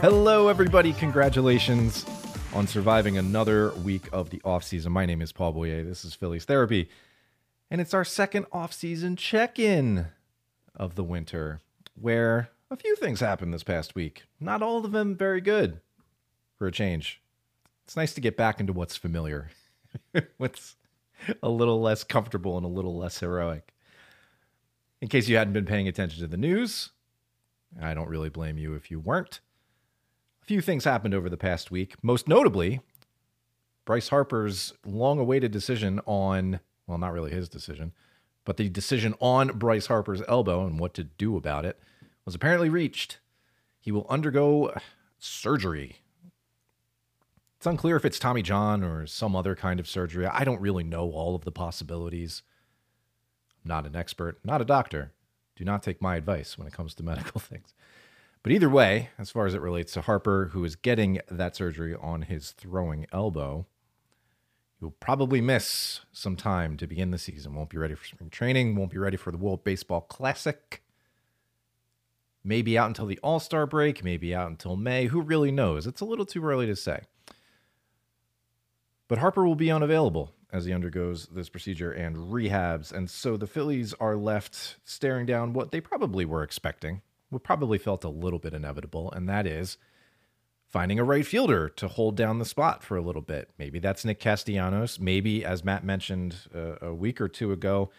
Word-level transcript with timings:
Hello, 0.00 0.48
everybody. 0.48 0.94
Congratulations 0.94 2.06
on 2.54 2.66
surviving 2.66 3.18
another 3.18 3.70
week 3.84 4.08
of 4.12 4.30
the 4.30 4.38
offseason. 4.38 4.86
My 4.86 5.04
name 5.04 5.20
is 5.20 5.30
Paul 5.30 5.52
Boyer. 5.52 5.84
This 5.84 6.06
is 6.06 6.14
Phillies 6.14 6.46
Therapy. 6.46 6.88
And 7.70 7.82
it's 7.82 7.92
our 7.92 8.04
second 8.04 8.46
offseason 8.46 9.18
check 9.18 9.58
in 9.58 10.06
of 10.74 10.94
the 10.94 11.04
winter, 11.04 11.60
where 12.00 12.48
a 12.70 12.76
few 12.76 12.94
things 12.96 13.20
happened 13.20 13.52
this 13.52 13.64
past 13.64 13.94
week. 13.94 14.24
Not 14.38 14.62
all 14.62 14.84
of 14.84 14.92
them 14.92 15.16
very 15.16 15.40
good 15.40 15.80
for 16.56 16.66
a 16.66 16.72
change. 16.72 17.20
It's 17.84 17.96
nice 17.96 18.14
to 18.14 18.20
get 18.20 18.36
back 18.36 18.60
into 18.60 18.72
what's 18.72 18.96
familiar, 18.96 19.50
what's 20.36 20.76
a 21.42 21.48
little 21.48 21.80
less 21.80 22.04
comfortable 22.04 22.56
and 22.56 22.64
a 22.64 22.68
little 22.68 22.96
less 22.96 23.18
heroic. 23.18 23.74
In 25.00 25.08
case 25.08 25.28
you 25.28 25.36
hadn't 25.36 25.54
been 25.54 25.66
paying 25.66 25.88
attention 25.88 26.20
to 26.20 26.28
the 26.28 26.36
news, 26.36 26.90
I 27.80 27.94
don't 27.94 28.08
really 28.08 28.28
blame 28.28 28.58
you 28.58 28.74
if 28.74 28.90
you 28.90 29.00
weren't 29.00 29.40
A 30.42 30.46
few 30.46 30.60
things 30.60 30.84
happened 30.84 31.14
over 31.14 31.28
the 31.28 31.36
past 31.36 31.70
week. 31.70 31.94
Most 32.02 32.28
notably, 32.28 32.80
Bryce 33.84 34.08
Harper's 34.08 34.74
long 34.84 35.18
awaited 35.18 35.50
decision 35.50 36.00
on, 36.06 36.60
well, 36.86 36.98
not 36.98 37.12
really 37.12 37.32
his 37.32 37.48
decision, 37.48 37.92
but 38.44 38.56
the 38.56 38.68
decision 38.68 39.14
on 39.20 39.58
Bryce 39.58 39.86
Harper's 39.86 40.22
elbow 40.28 40.66
and 40.66 40.78
what 40.78 40.94
to 40.94 41.04
do 41.04 41.36
about 41.36 41.64
it 41.64 41.78
was 42.30 42.36
apparently 42.36 42.68
reached. 42.68 43.18
He 43.80 43.90
will 43.90 44.06
undergo 44.08 44.66
uh, 44.66 44.78
surgery. 45.18 45.96
It's 47.56 47.66
unclear 47.66 47.96
if 47.96 48.04
it's 48.04 48.20
Tommy 48.20 48.40
John 48.40 48.84
or 48.84 49.04
some 49.08 49.34
other 49.34 49.56
kind 49.56 49.80
of 49.80 49.88
surgery. 49.88 50.26
I 50.26 50.44
don't 50.44 50.60
really 50.60 50.84
know 50.84 51.10
all 51.10 51.34
of 51.34 51.44
the 51.44 51.50
possibilities. 51.50 52.42
I'm 53.64 53.68
not 53.68 53.84
an 53.84 53.96
expert, 53.96 54.38
not 54.44 54.60
a 54.60 54.64
doctor. 54.64 55.10
Do 55.56 55.64
not 55.64 55.82
take 55.82 56.00
my 56.00 56.14
advice 56.14 56.56
when 56.56 56.68
it 56.68 56.72
comes 56.72 56.94
to 56.94 57.02
medical 57.04 57.40
things. 57.40 57.74
But 58.44 58.52
either 58.52 58.70
way, 58.70 59.08
as 59.18 59.32
far 59.32 59.46
as 59.46 59.54
it 59.54 59.60
relates 59.60 59.92
to 59.94 60.02
Harper, 60.02 60.50
who 60.52 60.64
is 60.64 60.76
getting 60.76 61.18
that 61.28 61.56
surgery 61.56 61.96
on 62.00 62.22
his 62.22 62.52
throwing 62.52 63.06
elbow, 63.12 63.66
he'll 64.78 64.92
probably 64.92 65.40
miss 65.40 66.02
some 66.12 66.36
time 66.36 66.76
to 66.76 66.86
begin 66.86 67.10
the 67.10 67.18
season. 67.18 67.56
Won't 67.56 67.70
be 67.70 67.76
ready 67.76 67.96
for 67.96 68.04
spring 68.04 68.30
training, 68.30 68.76
won't 68.76 68.92
be 68.92 68.98
ready 68.98 69.16
for 69.16 69.32
the 69.32 69.36
World 69.36 69.64
Baseball 69.64 70.02
Classic. 70.02 70.80
Maybe 72.42 72.78
out 72.78 72.88
until 72.88 73.06
the 73.06 73.18
All 73.22 73.40
Star 73.40 73.66
break, 73.66 74.02
maybe 74.02 74.34
out 74.34 74.48
until 74.48 74.76
May. 74.76 75.06
Who 75.06 75.20
really 75.20 75.50
knows? 75.50 75.86
It's 75.86 76.00
a 76.00 76.06
little 76.06 76.26
too 76.26 76.44
early 76.44 76.66
to 76.66 76.76
say. 76.76 77.02
But 79.08 79.18
Harper 79.18 79.46
will 79.46 79.56
be 79.56 79.70
unavailable 79.70 80.32
as 80.52 80.64
he 80.64 80.72
undergoes 80.72 81.26
this 81.26 81.48
procedure 81.48 81.92
and 81.92 82.16
rehabs. 82.16 82.92
And 82.92 83.10
so 83.10 83.36
the 83.36 83.46
Phillies 83.46 83.94
are 84.00 84.16
left 84.16 84.76
staring 84.84 85.26
down 85.26 85.52
what 85.52 85.70
they 85.70 85.80
probably 85.80 86.24
were 86.24 86.42
expecting 86.42 87.02
what 87.30 87.44
probably 87.44 87.78
felt 87.78 88.04
a 88.04 88.08
little 88.08 88.38
bit 88.38 88.52
inevitable, 88.52 89.10
and 89.12 89.28
that 89.28 89.46
is 89.46 89.78
finding 90.66 90.98
a 90.98 91.04
right 91.04 91.26
fielder 91.26 91.68
to 91.68 91.88
hold 91.88 92.16
down 92.16 92.38
the 92.38 92.44
spot 92.44 92.84
for 92.84 92.96
a 92.96 93.00
little 93.02 93.22
bit. 93.22 93.50
Maybe 93.58 93.78
that's 93.78 94.04
Nick 94.04 94.20
Castellanos. 94.20 95.00
Maybe, 95.00 95.44
as 95.44 95.64
Matt 95.64 95.84
mentioned 95.84 96.36
uh, 96.54 96.76
a 96.82 96.94
week 96.94 97.20
or 97.20 97.28
two 97.28 97.50
ago, 97.50 97.90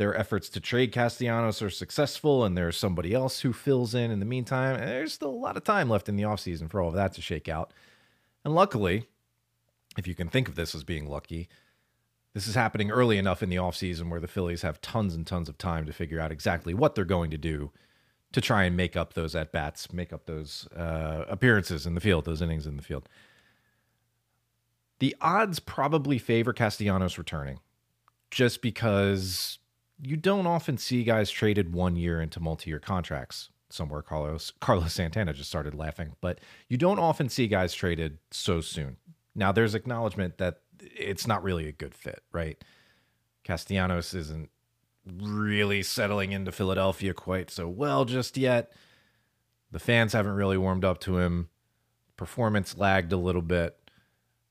their 0.00 0.16
efforts 0.16 0.48
to 0.48 0.60
trade 0.60 0.92
Castellanos 0.92 1.60
are 1.60 1.68
successful 1.68 2.42
and 2.42 2.56
there's 2.56 2.78
somebody 2.78 3.12
else 3.12 3.40
who 3.40 3.52
fills 3.52 3.94
in 3.94 4.10
in 4.10 4.18
the 4.18 4.24
meantime. 4.24 4.76
And 4.76 4.88
there's 4.88 5.12
still 5.12 5.28
a 5.28 5.30
lot 5.30 5.58
of 5.58 5.62
time 5.62 5.90
left 5.90 6.08
in 6.08 6.16
the 6.16 6.22
offseason 6.22 6.70
for 6.70 6.80
all 6.80 6.88
of 6.88 6.94
that 6.94 7.12
to 7.12 7.20
shake 7.20 7.50
out. 7.50 7.74
And 8.42 8.54
luckily, 8.54 9.04
if 9.98 10.08
you 10.08 10.14
can 10.14 10.28
think 10.28 10.48
of 10.48 10.54
this 10.54 10.74
as 10.74 10.84
being 10.84 11.06
lucky, 11.06 11.50
this 12.32 12.48
is 12.48 12.54
happening 12.54 12.90
early 12.90 13.18
enough 13.18 13.42
in 13.42 13.50
the 13.50 13.56
offseason 13.56 14.08
where 14.08 14.20
the 14.20 14.26
Phillies 14.26 14.62
have 14.62 14.80
tons 14.80 15.14
and 15.14 15.26
tons 15.26 15.50
of 15.50 15.58
time 15.58 15.84
to 15.84 15.92
figure 15.92 16.18
out 16.18 16.32
exactly 16.32 16.72
what 16.72 16.94
they're 16.94 17.04
going 17.04 17.30
to 17.30 17.36
do 17.36 17.70
to 18.32 18.40
try 18.40 18.64
and 18.64 18.74
make 18.74 18.96
up 18.96 19.12
those 19.12 19.34
at 19.34 19.52
bats, 19.52 19.92
make 19.92 20.14
up 20.14 20.24
those 20.24 20.66
uh, 20.74 21.26
appearances 21.28 21.84
in 21.84 21.94
the 21.94 22.00
field, 22.00 22.24
those 22.24 22.40
innings 22.40 22.66
in 22.66 22.78
the 22.78 22.82
field. 22.82 23.06
The 24.98 25.14
odds 25.20 25.60
probably 25.60 26.16
favor 26.16 26.54
Castellanos 26.54 27.18
returning 27.18 27.58
just 28.30 28.62
because 28.62 29.58
you 30.02 30.16
don't 30.16 30.46
often 30.46 30.78
see 30.78 31.04
guys 31.04 31.30
traded 31.30 31.72
one 31.72 31.96
year 31.96 32.20
into 32.20 32.40
multi 32.40 32.70
year 32.70 32.78
contracts. 32.78 33.50
Somewhere 33.72 34.02
Carlos 34.02 34.52
Carlos 34.60 34.92
Santana 34.92 35.32
just 35.32 35.48
started 35.48 35.74
laughing, 35.74 36.16
but 36.20 36.40
you 36.68 36.76
don't 36.76 36.98
often 36.98 37.28
see 37.28 37.46
guys 37.46 37.72
traded 37.72 38.18
so 38.30 38.60
soon. 38.60 38.96
Now 39.34 39.52
there's 39.52 39.74
acknowledgement 39.74 40.38
that 40.38 40.60
it's 40.80 41.26
not 41.26 41.42
really 41.42 41.68
a 41.68 41.72
good 41.72 41.94
fit, 41.94 42.22
right? 42.32 42.62
Castellanos 43.44 44.12
isn't 44.14 44.50
really 45.06 45.82
settling 45.82 46.32
into 46.32 46.52
Philadelphia 46.52 47.14
quite 47.14 47.50
so 47.50 47.68
well 47.68 48.04
just 48.04 48.36
yet. 48.36 48.72
The 49.70 49.78
fans 49.78 50.12
haven't 50.12 50.32
really 50.32 50.58
warmed 50.58 50.84
up 50.84 50.98
to 51.00 51.18
him. 51.18 51.48
Performance 52.16 52.76
lagged 52.76 53.12
a 53.12 53.16
little 53.16 53.42
bit. 53.42 53.76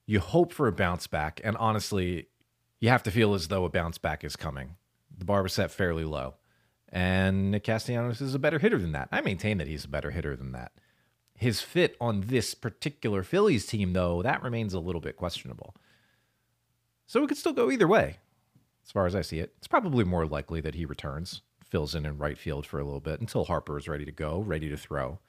You 0.05 0.19
hope 0.19 0.53
for 0.53 0.67
a 0.67 0.71
bounce 0.71 1.05
back, 1.07 1.39
and 1.43 1.55
honestly, 1.57 2.27
you 2.79 2.89
have 2.89 3.03
to 3.03 3.11
feel 3.11 3.33
as 3.33 3.49
though 3.49 3.65
a 3.65 3.69
bounce 3.69 3.97
back 3.97 4.23
is 4.23 4.35
coming. 4.35 4.75
The 5.19 5.25
bar 5.25 5.43
was 5.43 5.53
set 5.53 5.69
fairly 5.69 6.05
low, 6.05 6.35
and 6.91 7.51
Nick 7.51 7.65
Castellanos 7.65 8.21
is 8.21 8.33
a 8.33 8.39
better 8.39 8.57
hitter 8.57 8.77
than 8.77 8.93
that. 8.93 9.09
I 9.11 9.21
maintain 9.21 9.57
that 9.57 9.67
he's 9.67 9.85
a 9.85 9.89
better 9.89 10.11
hitter 10.11 10.35
than 10.35 10.53
that. 10.53 10.71
His 11.35 11.61
fit 11.61 11.95
on 12.01 12.21
this 12.27 12.53
particular 12.53 13.21
Phillies 13.23 13.65
team, 13.65 13.93
though, 13.93 14.21
that 14.23 14.43
remains 14.43 14.73
a 14.73 14.79
little 14.79 15.01
bit 15.01 15.17
questionable. 15.17 15.75
So 17.05 17.23
it 17.23 17.27
could 17.27 17.37
still 17.37 17.53
go 17.53 17.69
either 17.69 17.87
way 17.87 18.17
as 18.85 18.91
far 18.91 19.05
as 19.05 19.15
I 19.15 19.21
see 19.21 19.39
it. 19.39 19.53
It's 19.57 19.67
probably 19.67 20.03
more 20.03 20.25
likely 20.25 20.61
that 20.61 20.75
he 20.75 20.85
returns, 20.85 21.41
fills 21.63 21.95
in 21.95 22.05
in 22.05 22.17
right 22.17 22.37
field 22.37 22.65
for 22.65 22.79
a 22.79 22.83
little 22.83 22.99
bit 22.99 23.19
until 23.19 23.45
Harper 23.45 23.77
is 23.77 23.87
ready 23.87 24.05
to 24.05 24.11
go, 24.11 24.39
ready 24.39 24.69
to 24.69 24.77
throw. 24.77 25.19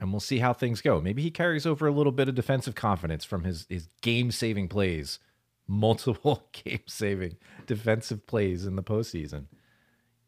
And 0.00 0.12
we'll 0.12 0.20
see 0.20 0.38
how 0.38 0.52
things 0.52 0.80
go. 0.80 1.00
Maybe 1.00 1.22
he 1.22 1.30
carries 1.30 1.64
over 1.64 1.86
a 1.86 1.92
little 1.92 2.12
bit 2.12 2.28
of 2.28 2.34
defensive 2.34 2.74
confidence 2.74 3.24
from 3.24 3.44
his, 3.44 3.66
his 3.68 3.88
game 4.02 4.30
saving 4.30 4.68
plays, 4.68 5.18
multiple 5.66 6.48
game 6.52 6.82
saving 6.86 7.36
defensive 7.66 8.26
plays 8.26 8.66
in 8.66 8.76
the 8.76 8.82
postseason. 8.82 9.46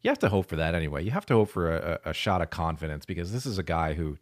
You 0.02 0.10
have 0.10 0.18
to 0.20 0.28
hope 0.28 0.48
for 0.48 0.56
that 0.56 0.74
anyway. 0.74 1.02
You 1.04 1.10
have 1.10 1.26
to 1.26 1.34
hope 1.34 1.50
for 1.50 1.74
a, 1.74 2.00
a 2.04 2.14
shot 2.14 2.42
of 2.42 2.50
confidence 2.50 3.04
because 3.04 3.32
this 3.32 3.46
is 3.46 3.58
a 3.58 3.62
guy 3.62 3.94
who 3.94 4.18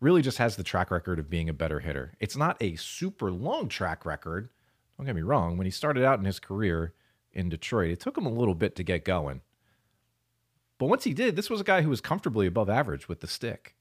really 0.00 0.22
just 0.22 0.38
has 0.38 0.56
the 0.56 0.64
track 0.64 0.90
record 0.90 1.18
of 1.18 1.30
being 1.30 1.48
a 1.48 1.52
better 1.52 1.80
hitter. 1.80 2.14
It's 2.18 2.36
not 2.36 2.56
a 2.60 2.76
super 2.76 3.30
long 3.30 3.68
track 3.68 4.04
record 4.04 4.50
don't 5.00 5.06
get 5.06 5.16
me 5.16 5.22
wrong, 5.22 5.56
when 5.56 5.64
he 5.64 5.70
started 5.70 6.04
out 6.04 6.18
in 6.18 6.26
his 6.26 6.38
career 6.38 6.92
in 7.32 7.48
Detroit, 7.48 7.90
it 7.90 8.00
took 8.00 8.18
him 8.18 8.26
a 8.26 8.30
little 8.30 8.54
bit 8.54 8.76
to 8.76 8.82
get 8.82 9.02
going. 9.02 9.40
But 10.76 10.90
once 10.90 11.04
he 11.04 11.14
did, 11.14 11.36
this 11.36 11.48
was 11.48 11.62
a 11.62 11.64
guy 11.64 11.80
who 11.80 11.88
was 11.88 12.02
comfortably 12.02 12.46
above 12.46 12.68
average 12.68 13.08
with 13.08 13.20
the 13.20 13.26
stick. 13.26 13.76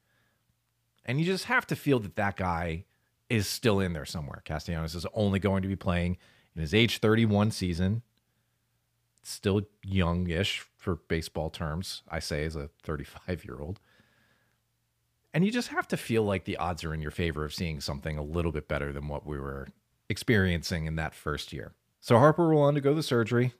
And 1.03 1.19
you 1.19 1.25
just 1.25 1.45
have 1.45 1.67
to 1.67 1.75
feel 1.75 1.99
that 1.99 2.15
that 2.15 2.37
guy 2.37 2.85
is 3.29 3.47
still 3.47 3.81
in 3.81 3.91
there 3.91 4.05
somewhere. 4.05 4.41
Castellanos 4.45 4.95
is 4.95 5.05
only 5.13 5.39
going 5.39 5.61
to 5.61 5.67
be 5.67 5.75
playing 5.75 6.17
in 6.59 6.61
his 6.61 6.73
age 6.73 6.97
31 6.97 7.51
season. 7.51 8.01
Still 9.23 9.61
youngish 9.81 10.65
for 10.75 10.95
baseball 10.95 11.49
terms, 11.49 12.03
I 12.09 12.19
say, 12.19 12.43
as 12.43 12.57
a 12.57 12.69
35 12.83 13.45
year 13.45 13.59
old. 13.61 13.79
And 15.33 15.45
you 15.45 15.51
just 15.51 15.69
have 15.69 15.87
to 15.87 15.95
feel 15.95 16.23
like 16.23 16.43
the 16.43 16.57
odds 16.57 16.83
are 16.83 16.93
in 16.93 17.01
your 17.01 17.11
favor 17.11 17.45
of 17.45 17.53
seeing 17.53 17.79
something 17.79 18.17
a 18.17 18.23
little 18.23 18.51
bit 18.51 18.67
better 18.67 18.91
than 18.91 19.07
what 19.07 19.25
we 19.25 19.39
were 19.39 19.69
experiencing 20.09 20.85
in 20.85 20.97
that 20.97 21.15
first 21.15 21.53
year. 21.53 21.75
So 22.01 22.17
Harper 22.17 22.53
will 22.53 22.65
undergo 22.65 22.93
the 22.93 23.03
surgery. 23.03 23.53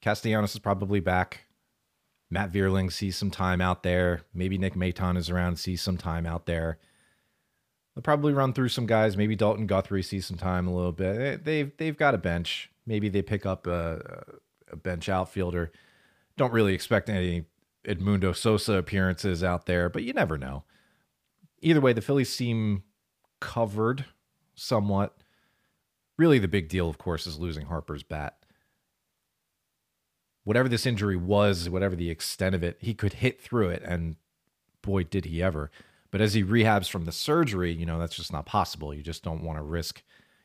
Castellanos 0.00 0.54
is 0.54 0.58
probably 0.58 0.98
back. 0.98 1.44
Matt 2.28 2.50
Vierling 2.50 2.90
sees 2.90 3.16
some 3.16 3.30
time 3.30 3.60
out 3.60 3.84
there. 3.84 4.22
Maybe 4.34 4.58
Nick 4.58 4.74
Maton 4.74 5.16
is 5.16 5.30
around, 5.30 5.60
sees 5.60 5.80
some 5.80 5.96
time 5.96 6.26
out 6.26 6.46
there. 6.46 6.78
They'll 7.94 8.02
probably 8.02 8.32
run 8.32 8.52
through 8.52 8.70
some 8.70 8.86
guys. 8.86 9.16
Maybe 9.16 9.36
Dalton 9.36 9.66
Guthrie 9.66 10.02
sees 10.02 10.26
some 10.26 10.38
time 10.38 10.66
a 10.66 10.74
little 10.74 10.92
bit. 10.92 11.44
They've 11.44 11.70
they've 11.76 11.96
got 11.96 12.14
a 12.14 12.18
bench. 12.18 12.70
Maybe 12.86 13.08
they 13.08 13.22
pick 13.22 13.44
up 13.44 13.66
a, 13.66 14.24
a 14.70 14.76
bench 14.76 15.08
outfielder. 15.08 15.70
Don't 16.36 16.52
really 16.52 16.74
expect 16.74 17.10
any 17.10 17.44
Edmundo 17.86 18.34
Sosa 18.34 18.74
appearances 18.74 19.44
out 19.44 19.66
there, 19.66 19.88
but 19.88 20.02
you 20.02 20.12
never 20.12 20.38
know. 20.38 20.64
Either 21.60 21.80
way, 21.80 21.92
the 21.92 22.00
Phillies 22.00 22.32
seem 22.32 22.82
covered 23.40 24.06
somewhat. 24.54 25.16
Really, 26.18 26.38
the 26.38 26.48
big 26.48 26.68
deal, 26.68 26.88
of 26.88 26.98
course, 26.98 27.26
is 27.26 27.38
losing 27.38 27.66
Harper's 27.66 28.02
bat. 28.02 28.36
Whatever 30.44 30.68
this 30.68 30.86
injury 30.86 31.16
was, 31.16 31.68
whatever 31.68 31.94
the 31.94 32.10
extent 32.10 32.54
of 32.54 32.62
it, 32.62 32.78
he 32.80 32.94
could 32.94 33.14
hit 33.14 33.40
through 33.40 33.68
it, 33.68 33.82
and 33.84 34.16
boy, 34.82 35.04
did 35.04 35.26
he 35.26 35.42
ever. 35.42 35.70
But 36.12 36.20
as 36.20 36.34
he 36.34 36.44
rehabs 36.44 36.88
from 36.88 37.06
the 37.06 37.12
surgery, 37.12 37.72
you 37.72 37.86
know, 37.86 37.98
that's 37.98 38.14
just 38.14 38.32
not 38.32 38.46
possible. 38.46 38.94
You 38.94 39.02
just 39.02 39.24
don't 39.24 39.42
want 39.42 39.58
to 39.58 39.62
risk 39.62 40.02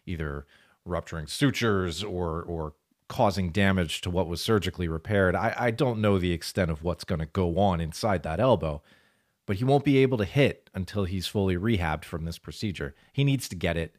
either 0.07 0.47
rupturing 0.85 1.27
sutures 1.27 2.03
or 2.03 2.41
or 2.41 2.73
causing 3.09 3.51
damage 3.51 4.01
to 4.01 4.09
what 4.09 4.27
was 4.27 4.41
surgically 4.41 4.87
repaired. 4.87 5.35
I, 5.35 5.53
I 5.57 5.71
don't 5.71 6.01
know 6.01 6.17
the 6.17 6.33
extent 6.33 6.71
of 6.71 6.83
what's 6.83 7.03
going 7.03 7.19
to 7.19 7.25
go 7.25 7.57
on 7.57 7.79
inside 7.79 8.23
that 8.23 8.39
elbow, 8.39 8.81
but 9.45 9.57
he 9.57 9.63
won't 9.63 9.85
be 9.85 9.97
able 9.97 10.17
to 10.17 10.25
hit 10.25 10.69
until 10.73 11.05
he's 11.05 11.27
fully 11.27 11.55
rehabbed 11.55 12.03
from 12.03 12.25
this 12.25 12.37
procedure. 12.37 12.95
He 13.13 13.23
needs 13.23 13.47
to 13.49 13.55
get 13.55 13.77
it. 13.77 13.95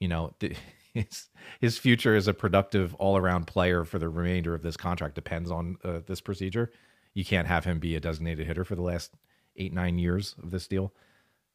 You 0.00 0.08
know, 0.08 0.34
his 0.94 1.28
his 1.60 1.78
future 1.78 2.14
as 2.14 2.28
a 2.28 2.34
productive 2.34 2.94
all 2.94 3.16
around 3.16 3.46
player 3.48 3.84
for 3.84 3.98
the 3.98 4.08
remainder 4.08 4.54
of 4.54 4.62
this 4.62 4.76
contract 4.76 5.16
depends 5.16 5.50
on 5.50 5.78
uh, 5.84 6.00
this 6.06 6.20
procedure. 6.20 6.70
You 7.12 7.24
can't 7.24 7.48
have 7.48 7.64
him 7.64 7.80
be 7.80 7.96
a 7.96 8.00
designated 8.00 8.46
hitter 8.46 8.64
for 8.64 8.76
the 8.76 8.82
last 8.82 9.12
eight 9.58 9.72
nine 9.72 9.98
years 9.98 10.34
of 10.42 10.50
this 10.50 10.66
deal, 10.66 10.92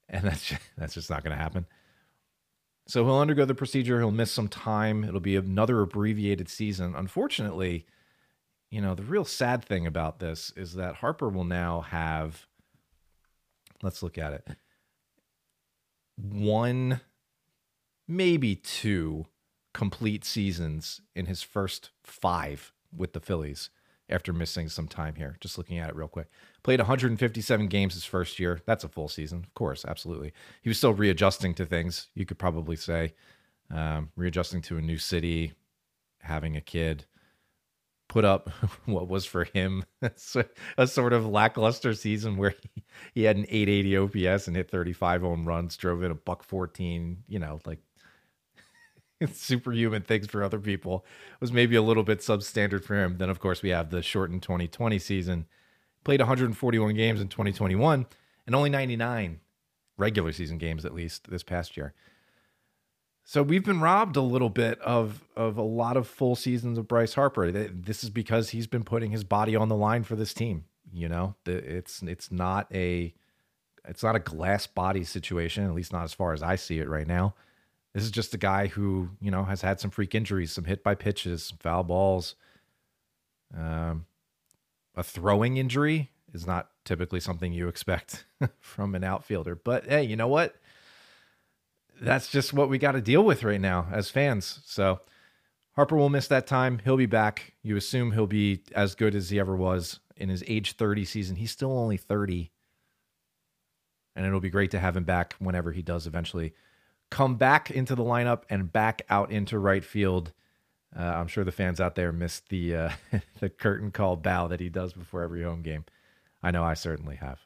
and 0.09 0.23
that's 0.25 0.45
just, 0.45 0.61
that's 0.77 0.93
just 0.93 1.09
not 1.09 1.23
going 1.23 1.35
to 1.35 1.41
happen. 1.41 1.65
So 2.87 3.05
he'll 3.05 3.19
undergo 3.19 3.45
the 3.45 3.55
procedure. 3.55 3.99
He'll 3.99 4.11
miss 4.11 4.31
some 4.31 4.47
time. 4.47 5.03
It'll 5.03 5.19
be 5.19 5.35
another 5.35 5.81
abbreviated 5.81 6.49
season. 6.49 6.95
Unfortunately, 6.95 7.85
you 8.69 8.81
know 8.81 8.95
the 8.95 9.03
real 9.03 9.25
sad 9.25 9.63
thing 9.63 9.85
about 9.85 10.19
this 10.19 10.51
is 10.55 10.73
that 10.73 10.95
Harper 10.95 11.29
will 11.29 11.43
now 11.43 11.81
have. 11.81 12.47
Let's 13.83 14.03
look 14.03 14.17
at 14.17 14.33
it. 14.33 14.47
One, 16.15 17.01
maybe 18.07 18.55
two 18.55 19.25
complete 19.73 20.23
seasons 20.23 21.01
in 21.15 21.25
his 21.25 21.41
first 21.41 21.89
five 22.03 22.73
with 22.95 23.13
the 23.13 23.19
Phillies 23.19 23.69
after 24.09 24.33
missing 24.33 24.69
some 24.69 24.87
time 24.87 25.15
here. 25.15 25.37
Just 25.39 25.57
looking 25.57 25.79
at 25.79 25.89
it 25.89 25.95
real 25.95 26.07
quick. 26.07 26.27
Played 26.63 26.79
157 26.79 27.67
games 27.67 27.95
his 27.95 28.05
first 28.05 28.39
year. 28.39 28.61
That's 28.65 28.83
a 28.83 28.89
full 28.89 29.07
season, 29.07 29.39
of 29.39 29.53
course, 29.55 29.83
absolutely. 29.85 30.33
He 30.61 30.69
was 30.69 30.77
still 30.77 30.93
readjusting 30.93 31.55
to 31.55 31.65
things, 31.65 32.09
you 32.13 32.25
could 32.25 32.37
probably 32.37 32.75
say. 32.75 33.13
Um, 33.71 34.09
readjusting 34.15 34.61
to 34.63 34.77
a 34.77 34.81
new 34.81 34.97
city, 34.97 35.53
having 36.19 36.55
a 36.55 36.61
kid. 36.61 37.05
Put 38.07 38.25
up 38.25 38.49
what 38.85 39.07
was 39.07 39.25
for 39.25 39.45
him 39.45 39.85
a 40.77 40.87
sort 40.87 41.13
of 41.13 41.25
lackluster 41.25 41.93
season 41.93 42.37
where 42.37 42.53
he, 42.75 42.83
he 43.13 43.23
had 43.23 43.37
an 43.37 43.45
880 43.49 43.97
OPS 43.97 44.47
and 44.47 44.55
hit 44.55 44.69
35 44.69 45.21
home 45.21 45.47
runs, 45.47 45.77
drove 45.77 46.03
in 46.03 46.11
a 46.11 46.15
buck 46.15 46.43
14, 46.43 47.23
you 47.27 47.39
know, 47.39 47.59
like 47.65 47.79
superhuman 49.33 50.01
things 50.01 50.27
for 50.27 50.43
other 50.43 50.59
people 50.59 51.05
was 51.39 51.51
maybe 51.51 51.75
a 51.75 51.81
little 51.81 52.03
bit 52.03 52.19
substandard 52.19 52.83
for 52.83 53.01
him. 53.01 53.17
Then, 53.17 53.29
of 53.29 53.39
course, 53.39 53.61
we 53.61 53.69
have 53.69 53.89
the 53.89 54.01
shortened 54.01 54.43
2020 54.43 54.99
season. 54.99 55.45
Played 56.03 56.19
141 56.19 56.95
games 56.95 57.21
in 57.21 57.27
2021 57.27 58.05
and 58.45 58.55
only 58.55 58.69
99 58.69 59.39
regular 59.97 60.31
season 60.31 60.57
games, 60.57 60.85
at 60.85 60.93
least 60.93 61.29
this 61.29 61.43
past 61.43 61.77
year. 61.77 61.93
So 63.23 63.43
we've 63.43 63.63
been 63.63 63.81
robbed 63.81 64.15
a 64.15 64.21
little 64.21 64.49
bit 64.49 64.79
of 64.81 65.23
of 65.35 65.57
a 65.57 65.61
lot 65.61 65.95
of 65.95 66.07
full 66.07 66.35
seasons 66.35 66.77
of 66.77 66.87
Bryce 66.87 67.13
Harper. 67.13 67.51
This 67.51 68.03
is 68.03 68.09
because 68.09 68.49
he's 68.49 68.67
been 68.67 68.83
putting 68.83 69.11
his 69.11 69.23
body 69.23 69.55
on 69.55 69.69
the 69.69 69.75
line 69.75 70.03
for 70.03 70.15
this 70.15 70.33
team. 70.33 70.65
You 70.91 71.07
know, 71.07 71.35
it's 71.45 72.01
it's 72.01 72.31
not 72.31 72.67
a 72.73 73.13
it's 73.87 74.03
not 74.03 74.15
a 74.15 74.19
glass 74.19 74.67
body 74.67 75.03
situation, 75.03 75.65
at 75.65 75.73
least 75.73 75.93
not 75.93 76.03
as 76.03 76.13
far 76.13 76.33
as 76.33 76.43
I 76.43 76.55
see 76.55 76.79
it 76.79 76.89
right 76.89 77.07
now. 77.07 77.35
This 77.93 78.03
is 78.03 78.11
just 78.11 78.33
a 78.33 78.37
guy 78.37 78.67
who, 78.67 79.09
you 79.19 79.31
know, 79.31 79.43
has 79.43 79.61
had 79.61 79.79
some 79.79 79.91
freak 79.91 80.15
injuries, 80.15 80.51
some 80.51 80.63
hit 80.63 80.83
by 80.83 80.95
pitches, 80.95 81.43
some 81.43 81.57
foul 81.57 81.83
balls. 81.83 82.35
Um, 83.55 84.05
a 84.95 85.03
throwing 85.03 85.57
injury 85.57 86.11
is 86.33 86.47
not 86.47 86.69
typically 86.85 87.19
something 87.19 87.53
you 87.53 87.67
expect 87.67 88.25
from 88.59 88.95
an 88.95 89.03
outfielder. 89.03 89.55
But 89.55 89.85
hey, 89.85 90.03
you 90.03 90.15
know 90.15 90.27
what? 90.27 90.55
That's 92.01 92.29
just 92.29 92.53
what 92.53 92.69
we 92.69 92.77
got 92.77 92.93
to 92.93 93.01
deal 93.01 93.23
with 93.23 93.43
right 93.43 93.61
now 93.61 93.87
as 93.91 94.09
fans. 94.09 94.59
So 94.65 95.01
Harper 95.75 95.95
will 95.95 96.09
miss 96.09 96.27
that 96.27 96.47
time. 96.47 96.81
He'll 96.83 96.97
be 96.97 97.05
back. 97.05 97.53
You 97.61 97.77
assume 97.77 98.11
he'll 98.11 98.27
be 98.27 98.61
as 98.75 98.95
good 98.95 99.15
as 99.15 99.29
he 99.29 99.39
ever 99.39 99.55
was 99.55 99.99
in 100.17 100.29
his 100.29 100.43
age 100.47 100.73
30 100.73 101.05
season. 101.05 101.35
He's 101.35 101.51
still 101.51 101.77
only 101.77 101.97
30. 101.97 102.51
And 104.15 104.25
it'll 104.25 104.41
be 104.41 104.49
great 104.49 104.71
to 104.71 104.79
have 104.79 104.97
him 104.97 105.05
back 105.05 105.35
whenever 105.39 105.71
he 105.71 105.81
does 105.81 106.07
eventually 106.07 106.53
come 107.09 107.35
back 107.35 107.69
into 107.69 107.95
the 107.95 108.03
lineup 108.03 108.43
and 108.49 108.71
back 108.71 109.03
out 109.09 109.31
into 109.31 109.59
right 109.59 109.83
field. 109.83 110.33
Uh, 110.97 111.03
I'm 111.03 111.27
sure 111.27 111.43
the 111.43 111.51
fans 111.51 111.79
out 111.79 111.95
there 111.95 112.11
missed 112.11 112.49
the 112.49 112.75
uh, 112.75 112.89
the 113.39 113.49
curtain 113.49 113.91
call 113.91 114.15
bow 114.15 114.47
that 114.47 114.59
he 114.59 114.69
does 114.69 114.93
before 114.93 115.21
every 115.21 115.43
home 115.43 115.61
game. 115.61 115.85
I 116.43 116.51
know 116.51 116.63
I 116.63 116.73
certainly 116.73 117.17
have. 117.17 117.39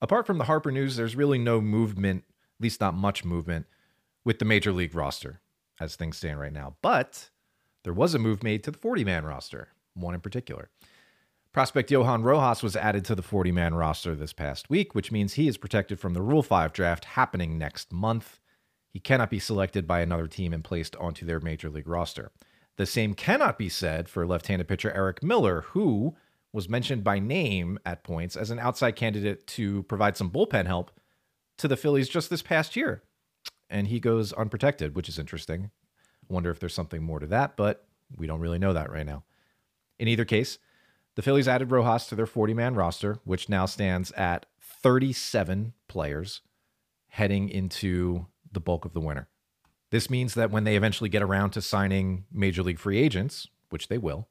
Apart 0.00 0.26
from 0.26 0.38
the 0.38 0.44
Harper 0.44 0.70
news, 0.70 0.96
there's 0.96 1.16
really 1.16 1.38
no 1.38 1.60
movement, 1.60 2.24
at 2.58 2.62
least 2.62 2.80
not 2.80 2.94
much 2.94 3.24
movement, 3.24 3.66
with 4.24 4.38
the 4.38 4.44
major 4.44 4.72
league 4.72 4.94
roster 4.94 5.40
as 5.80 5.96
things 5.96 6.16
stand 6.16 6.40
right 6.40 6.52
now. 6.52 6.76
But 6.82 7.30
there 7.84 7.92
was 7.92 8.14
a 8.14 8.18
move 8.18 8.42
made 8.42 8.64
to 8.64 8.70
the 8.70 8.78
40 8.78 9.04
man 9.04 9.24
roster, 9.24 9.68
one 9.94 10.14
in 10.14 10.20
particular. 10.20 10.70
Prospect 11.52 11.90
Johan 11.90 12.24
Rojas 12.24 12.64
was 12.64 12.74
added 12.74 13.04
to 13.04 13.14
the 13.14 13.22
40 13.22 13.52
man 13.52 13.74
roster 13.74 14.16
this 14.16 14.32
past 14.32 14.68
week, 14.68 14.94
which 14.94 15.12
means 15.12 15.34
he 15.34 15.46
is 15.46 15.56
protected 15.56 16.00
from 16.00 16.12
the 16.12 16.22
Rule 16.22 16.42
5 16.42 16.72
draft 16.72 17.04
happening 17.04 17.56
next 17.56 17.92
month. 17.92 18.40
He 18.94 19.00
cannot 19.00 19.28
be 19.28 19.40
selected 19.40 19.88
by 19.88 20.00
another 20.00 20.28
team 20.28 20.52
and 20.52 20.62
placed 20.62 20.94
onto 20.96 21.26
their 21.26 21.40
major 21.40 21.68
league 21.68 21.88
roster. 21.88 22.30
The 22.76 22.86
same 22.86 23.14
cannot 23.14 23.58
be 23.58 23.68
said 23.68 24.08
for 24.08 24.24
left 24.24 24.46
handed 24.46 24.68
pitcher 24.68 24.92
Erik 24.92 25.20
Miller, 25.20 25.62
who 25.68 26.14
was 26.52 26.68
mentioned 26.68 27.02
by 27.02 27.18
name 27.18 27.76
at 27.84 28.04
points 28.04 28.36
as 28.36 28.52
an 28.52 28.60
outside 28.60 28.92
candidate 28.92 29.48
to 29.48 29.82
provide 29.82 30.16
some 30.16 30.30
bullpen 30.30 30.66
help 30.66 30.92
to 31.58 31.66
the 31.66 31.76
Phillies 31.76 32.08
just 32.08 32.30
this 32.30 32.40
past 32.40 32.76
year. 32.76 33.02
And 33.68 33.88
he 33.88 33.98
goes 33.98 34.32
unprotected, 34.32 34.94
which 34.94 35.08
is 35.08 35.18
interesting. 35.18 35.72
Wonder 36.28 36.50
if 36.50 36.60
there's 36.60 36.72
something 36.72 37.02
more 37.02 37.18
to 37.18 37.26
that, 37.26 37.56
but 37.56 37.88
we 38.16 38.28
don't 38.28 38.40
really 38.40 38.60
know 38.60 38.72
that 38.72 38.92
right 38.92 39.04
now. 39.04 39.24
In 39.98 40.06
either 40.06 40.24
case, 40.24 40.58
the 41.16 41.22
Phillies 41.22 41.48
added 41.48 41.72
Rojas 41.72 42.06
to 42.06 42.14
their 42.14 42.26
40 42.26 42.54
man 42.54 42.76
roster, 42.76 43.18
which 43.24 43.48
now 43.48 43.66
stands 43.66 44.12
at 44.12 44.46
37 44.60 45.72
players 45.88 46.42
heading 47.08 47.48
into 47.48 48.26
the 48.54 48.60
bulk 48.60 48.84
of 48.84 48.92
the 48.92 49.00
winter. 49.00 49.28
This 49.90 50.10
means 50.10 50.34
that 50.34 50.50
when 50.50 50.64
they 50.64 50.76
eventually 50.76 51.10
get 51.10 51.22
around 51.22 51.50
to 51.50 51.62
signing 51.62 52.24
major 52.32 52.62
league 52.62 52.78
free 52.78 52.98
agents, 52.98 53.48
which 53.70 53.88
they 53.88 53.98
will, 53.98 54.28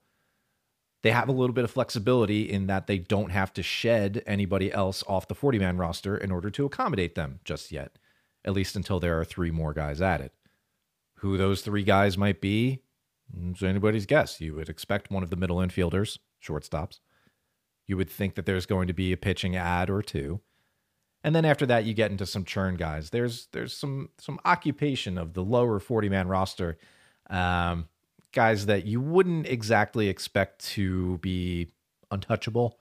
they 1.03 1.11
have 1.11 1.27
a 1.27 1.33
little 1.33 1.53
bit 1.53 1.65
of 1.65 1.71
flexibility 1.71 2.49
in 2.49 2.67
that 2.67 2.87
they 2.87 2.97
don't 2.97 3.31
have 3.31 3.53
to 3.53 3.63
shed 3.63 4.23
anybody 4.25 4.71
else 4.71 5.03
off 5.07 5.27
the 5.27 5.35
40 5.35 5.59
man 5.59 5.77
roster 5.77 6.17
in 6.17 6.31
order 6.31 6.49
to 6.49 6.65
accommodate 6.65 7.15
them 7.15 7.39
just 7.43 7.71
yet, 7.71 7.97
at 8.43 8.53
least 8.53 8.75
until 8.75 8.99
there 8.99 9.19
are 9.19 9.25
three 9.25 9.51
more 9.51 9.73
guys 9.73 10.01
added. 10.01 10.31
Who 11.15 11.37
those 11.37 11.61
three 11.61 11.83
guys 11.83 12.17
might 12.17 12.41
be, 12.41 12.81
it's 13.49 13.63
anybody's 13.63 14.05
guess. 14.05 14.39
You 14.39 14.55
would 14.55 14.69
expect 14.69 15.11
one 15.11 15.23
of 15.23 15.29
the 15.29 15.35
middle 15.35 15.57
infielders, 15.57 16.19
shortstops. 16.41 16.99
You 17.85 17.97
would 17.97 18.09
think 18.09 18.35
that 18.35 18.45
there's 18.45 18.65
going 18.65 18.87
to 18.87 18.93
be 18.93 19.11
a 19.11 19.17
pitching 19.17 19.55
ad 19.55 19.89
or 19.89 20.01
two. 20.01 20.41
And 21.23 21.33
then 21.33 21.45
after 21.45 21.65
that 21.67 21.85
you 21.85 21.93
get 21.93 22.11
into 22.11 22.25
some 22.25 22.43
churn 22.43 22.75
guys. 22.75 23.09
There's 23.09 23.47
there's 23.51 23.73
some 23.73 24.09
some 24.17 24.39
occupation 24.45 25.17
of 25.17 25.33
the 25.33 25.43
lower 25.43 25.79
40 25.79 26.09
man 26.09 26.27
roster. 26.27 26.77
Um, 27.29 27.87
guys 28.33 28.65
that 28.65 28.85
you 28.85 28.99
wouldn't 28.99 29.47
exactly 29.47 30.09
expect 30.09 30.65
to 30.65 31.17
be 31.19 31.69
untouchable. 32.11 32.79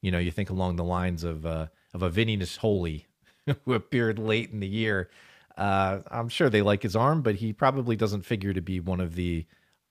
You 0.00 0.10
know, 0.10 0.18
you 0.18 0.30
think 0.30 0.50
along 0.50 0.76
the 0.76 0.84
lines 0.84 1.24
of 1.24 1.44
uh, 1.44 1.66
of 1.92 2.02
a 2.02 2.10
Vinny 2.10 2.36
Nittoli 2.36 3.04
who 3.64 3.74
appeared 3.74 4.18
late 4.18 4.50
in 4.50 4.60
the 4.60 4.68
year. 4.68 5.10
Uh, 5.56 6.00
I'm 6.10 6.28
sure 6.28 6.50
they 6.50 6.62
like 6.62 6.82
his 6.82 6.94
arm, 6.94 7.22
but 7.22 7.36
he 7.36 7.52
probably 7.52 7.96
doesn't 7.96 8.22
figure 8.22 8.52
to 8.52 8.60
be 8.60 8.78
one 8.78 9.00
of 9.00 9.14
the 9.14 9.46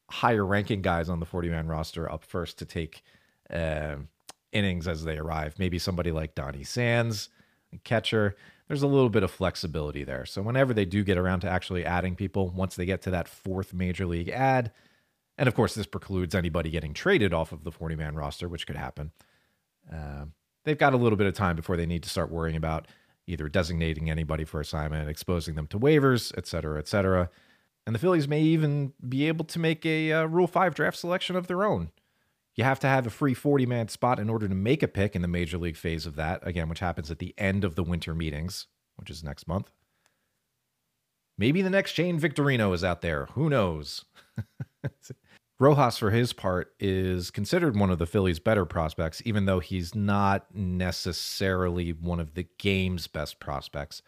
higher 0.09 0.45
ranking 0.45 0.81
guys 0.81 1.09
on 1.09 1.19
the 1.19 1.25
40 1.25 1.49
man 1.49 1.67
roster 1.67 2.11
up 2.11 2.23
first 2.23 2.59
to 2.59 2.65
take 2.65 3.03
uh, 3.49 3.95
innings 4.51 4.87
as 4.87 5.03
they 5.03 5.17
arrive. 5.17 5.55
Maybe 5.57 5.79
somebody 5.79 6.11
like 6.11 6.35
Donny 6.35 6.63
Sands, 6.63 7.29
catcher. 7.83 8.35
There's 8.67 8.81
a 8.81 8.87
little 8.87 9.09
bit 9.09 9.23
of 9.23 9.31
flexibility 9.31 10.03
there. 10.03 10.25
So 10.25 10.41
whenever 10.41 10.73
they 10.73 10.85
do 10.85 11.03
get 11.03 11.17
around 11.17 11.41
to 11.41 11.49
actually 11.49 11.85
adding 11.85 12.15
people, 12.15 12.49
once 12.49 12.75
they 12.75 12.85
get 12.85 13.01
to 13.03 13.11
that 13.11 13.27
fourth 13.27 13.73
major 13.73 14.05
league 14.05 14.29
ad, 14.29 14.71
and 15.37 15.47
of 15.47 15.55
course 15.55 15.75
this 15.75 15.85
precludes 15.85 16.33
anybody 16.33 16.69
getting 16.69 16.93
traded 16.93 17.33
off 17.33 17.51
of 17.51 17.63
the 17.63 17.71
40 17.71 17.95
man 17.95 18.15
roster, 18.15 18.47
which 18.47 18.65
could 18.65 18.75
happen. 18.75 19.11
Uh, 19.91 20.25
they've 20.63 20.77
got 20.77 20.93
a 20.93 20.97
little 20.97 21.17
bit 21.17 21.27
of 21.27 21.33
time 21.33 21.55
before 21.55 21.77
they 21.77 21.85
need 21.85 22.03
to 22.03 22.09
start 22.09 22.31
worrying 22.31 22.55
about 22.55 22.87
either 23.27 23.49
designating 23.49 24.09
anybody 24.09 24.45
for 24.45 24.59
assignment, 24.59 25.09
exposing 25.09 25.55
them 25.55 25.67
to 25.67 25.79
waivers, 25.79 26.31
et 26.37 26.47
cetera, 26.47 26.79
et 26.79 26.87
cetera. 26.87 27.29
And 27.85 27.93
the 27.93 27.99
Phillies 27.99 28.27
may 28.27 28.41
even 28.41 28.93
be 29.07 29.27
able 29.27 29.45
to 29.45 29.59
make 29.59 29.85
a 29.85 30.11
uh, 30.11 30.25
Rule 30.25 30.47
5 30.47 30.73
draft 30.73 30.97
selection 30.97 31.35
of 31.35 31.47
their 31.47 31.63
own. 31.63 31.91
You 32.55 32.63
have 32.63 32.79
to 32.81 32.87
have 32.87 33.05
a 33.05 33.09
free 33.09 33.33
40 33.33 33.65
man 33.65 33.89
spot 33.89 34.19
in 34.19 34.29
order 34.29 34.47
to 34.47 34.55
make 34.55 34.81
a 34.81 34.87
pick 34.87 35.15
in 35.15 35.21
the 35.21 35.27
major 35.27 35.57
league 35.57 35.75
phase 35.75 36.05
of 36.05 36.15
that, 36.15 36.45
again, 36.47 36.69
which 36.69 36.79
happens 36.79 37.11
at 37.11 37.19
the 37.19 37.33
end 37.37 37.63
of 37.63 37.75
the 37.75 37.83
winter 37.83 38.15
meetings, 38.15 38.67
which 38.95 39.09
is 39.09 39.23
next 39.23 39.47
month. 39.47 39.71
Maybe 41.37 41.61
the 41.61 41.69
next 41.69 41.91
Shane 41.91 42.17
Victorino 42.17 42.73
is 42.73 42.83
out 42.83 43.01
there. 43.01 43.25
Who 43.33 43.49
knows? 43.49 44.05
Rojas, 45.59 45.97
for 45.97 46.11
his 46.11 46.31
part, 46.31 46.73
is 46.79 47.29
considered 47.31 47.77
one 47.77 47.89
of 47.89 47.99
the 47.99 48.05
Phillies' 48.05 48.39
better 48.39 48.65
prospects, 48.65 49.21
even 49.25 49.45
though 49.45 49.59
he's 49.59 49.93
not 49.93 50.53
necessarily 50.53 51.91
one 51.91 52.19
of 52.19 52.35
the 52.35 52.47
game's 52.57 53.07
best 53.07 53.39
prospects. 53.39 54.01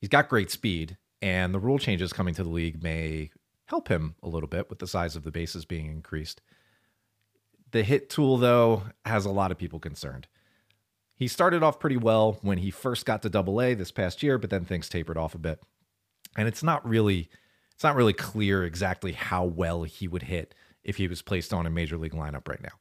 He's 0.00 0.08
got 0.08 0.28
great 0.28 0.50
speed, 0.50 0.98
and 1.22 1.54
the 1.54 1.58
rule 1.58 1.78
changes 1.78 2.12
coming 2.12 2.34
to 2.34 2.42
the 2.42 2.50
league 2.50 2.82
may 2.82 3.30
help 3.66 3.88
him 3.88 4.14
a 4.22 4.28
little 4.28 4.48
bit 4.48 4.68
with 4.68 4.78
the 4.78 4.86
size 4.86 5.16
of 5.16 5.22
the 5.22 5.30
bases 5.30 5.64
being 5.64 5.86
increased. 5.86 6.42
The 7.74 7.82
hit 7.82 8.08
tool, 8.08 8.36
though, 8.36 8.84
has 9.04 9.24
a 9.24 9.32
lot 9.32 9.50
of 9.50 9.58
people 9.58 9.80
concerned. 9.80 10.28
He 11.16 11.26
started 11.26 11.64
off 11.64 11.80
pretty 11.80 11.96
well 11.96 12.38
when 12.40 12.58
he 12.58 12.70
first 12.70 13.04
got 13.04 13.20
to 13.22 13.28
double 13.28 13.60
A 13.60 13.74
this 13.74 13.90
past 13.90 14.22
year, 14.22 14.38
but 14.38 14.48
then 14.48 14.64
things 14.64 14.88
tapered 14.88 15.18
off 15.18 15.34
a 15.34 15.38
bit. 15.38 15.60
And 16.36 16.46
it's 16.46 16.62
not 16.62 16.88
really 16.88 17.28
it's 17.74 17.82
not 17.82 17.96
really 17.96 18.12
clear 18.12 18.62
exactly 18.62 19.10
how 19.10 19.44
well 19.44 19.82
he 19.82 20.06
would 20.06 20.22
hit 20.22 20.54
if 20.84 20.98
he 20.98 21.08
was 21.08 21.20
placed 21.20 21.52
on 21.52 21.66
a 21.66 21.70
major 21.70 21.98
league 21.98 22.12
lineup 22.12 22.46
right 22.46 22.62
now. 22.62 22.78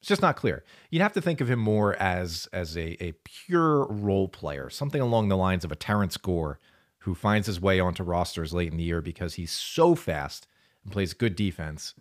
It's 0.00 0.08
just 0.08 0.22
not 0.22 0.36
clear. 0.36 0.64
You'd 0.88 1.02
have 1.02 1.12
to 1.12 1.20
think 1.20 1.42
of 1.42 1.50
him 1.50 1.58
more 1.58 1.94
as 1.96 2.48
as 2.54 2.74
a, 2.74 2.96
a 3.04 3.12
pure 3.24 3.84
role 3.84 4.28
player, 4.28 4.70
something 4.70 5.02
along 5.02 5.28
the 5.28 5.36
lines 5.36 5.66
of 5.66 5.72
a 5.72 5.76
Terrance 5.76 6.16
Gore 6.16 6.58
who 7.00 7.14
finds 7.14 7.48
his 7.48 7.60
way 7.60 7.80
onto 7.80 8.02
rosters 8.02 8.54
late 8.54 8.72
in 8.72 8.78
the 8.78 8.84
year 8.84 9.02
because 9.02 9.34
he's 9.34 9.52
so 9.52 9.94
fast 9.94 10.46
and 10.84 10.90
plays 10.90 11.12
good 11.12 11.36
defense 11.36 11.92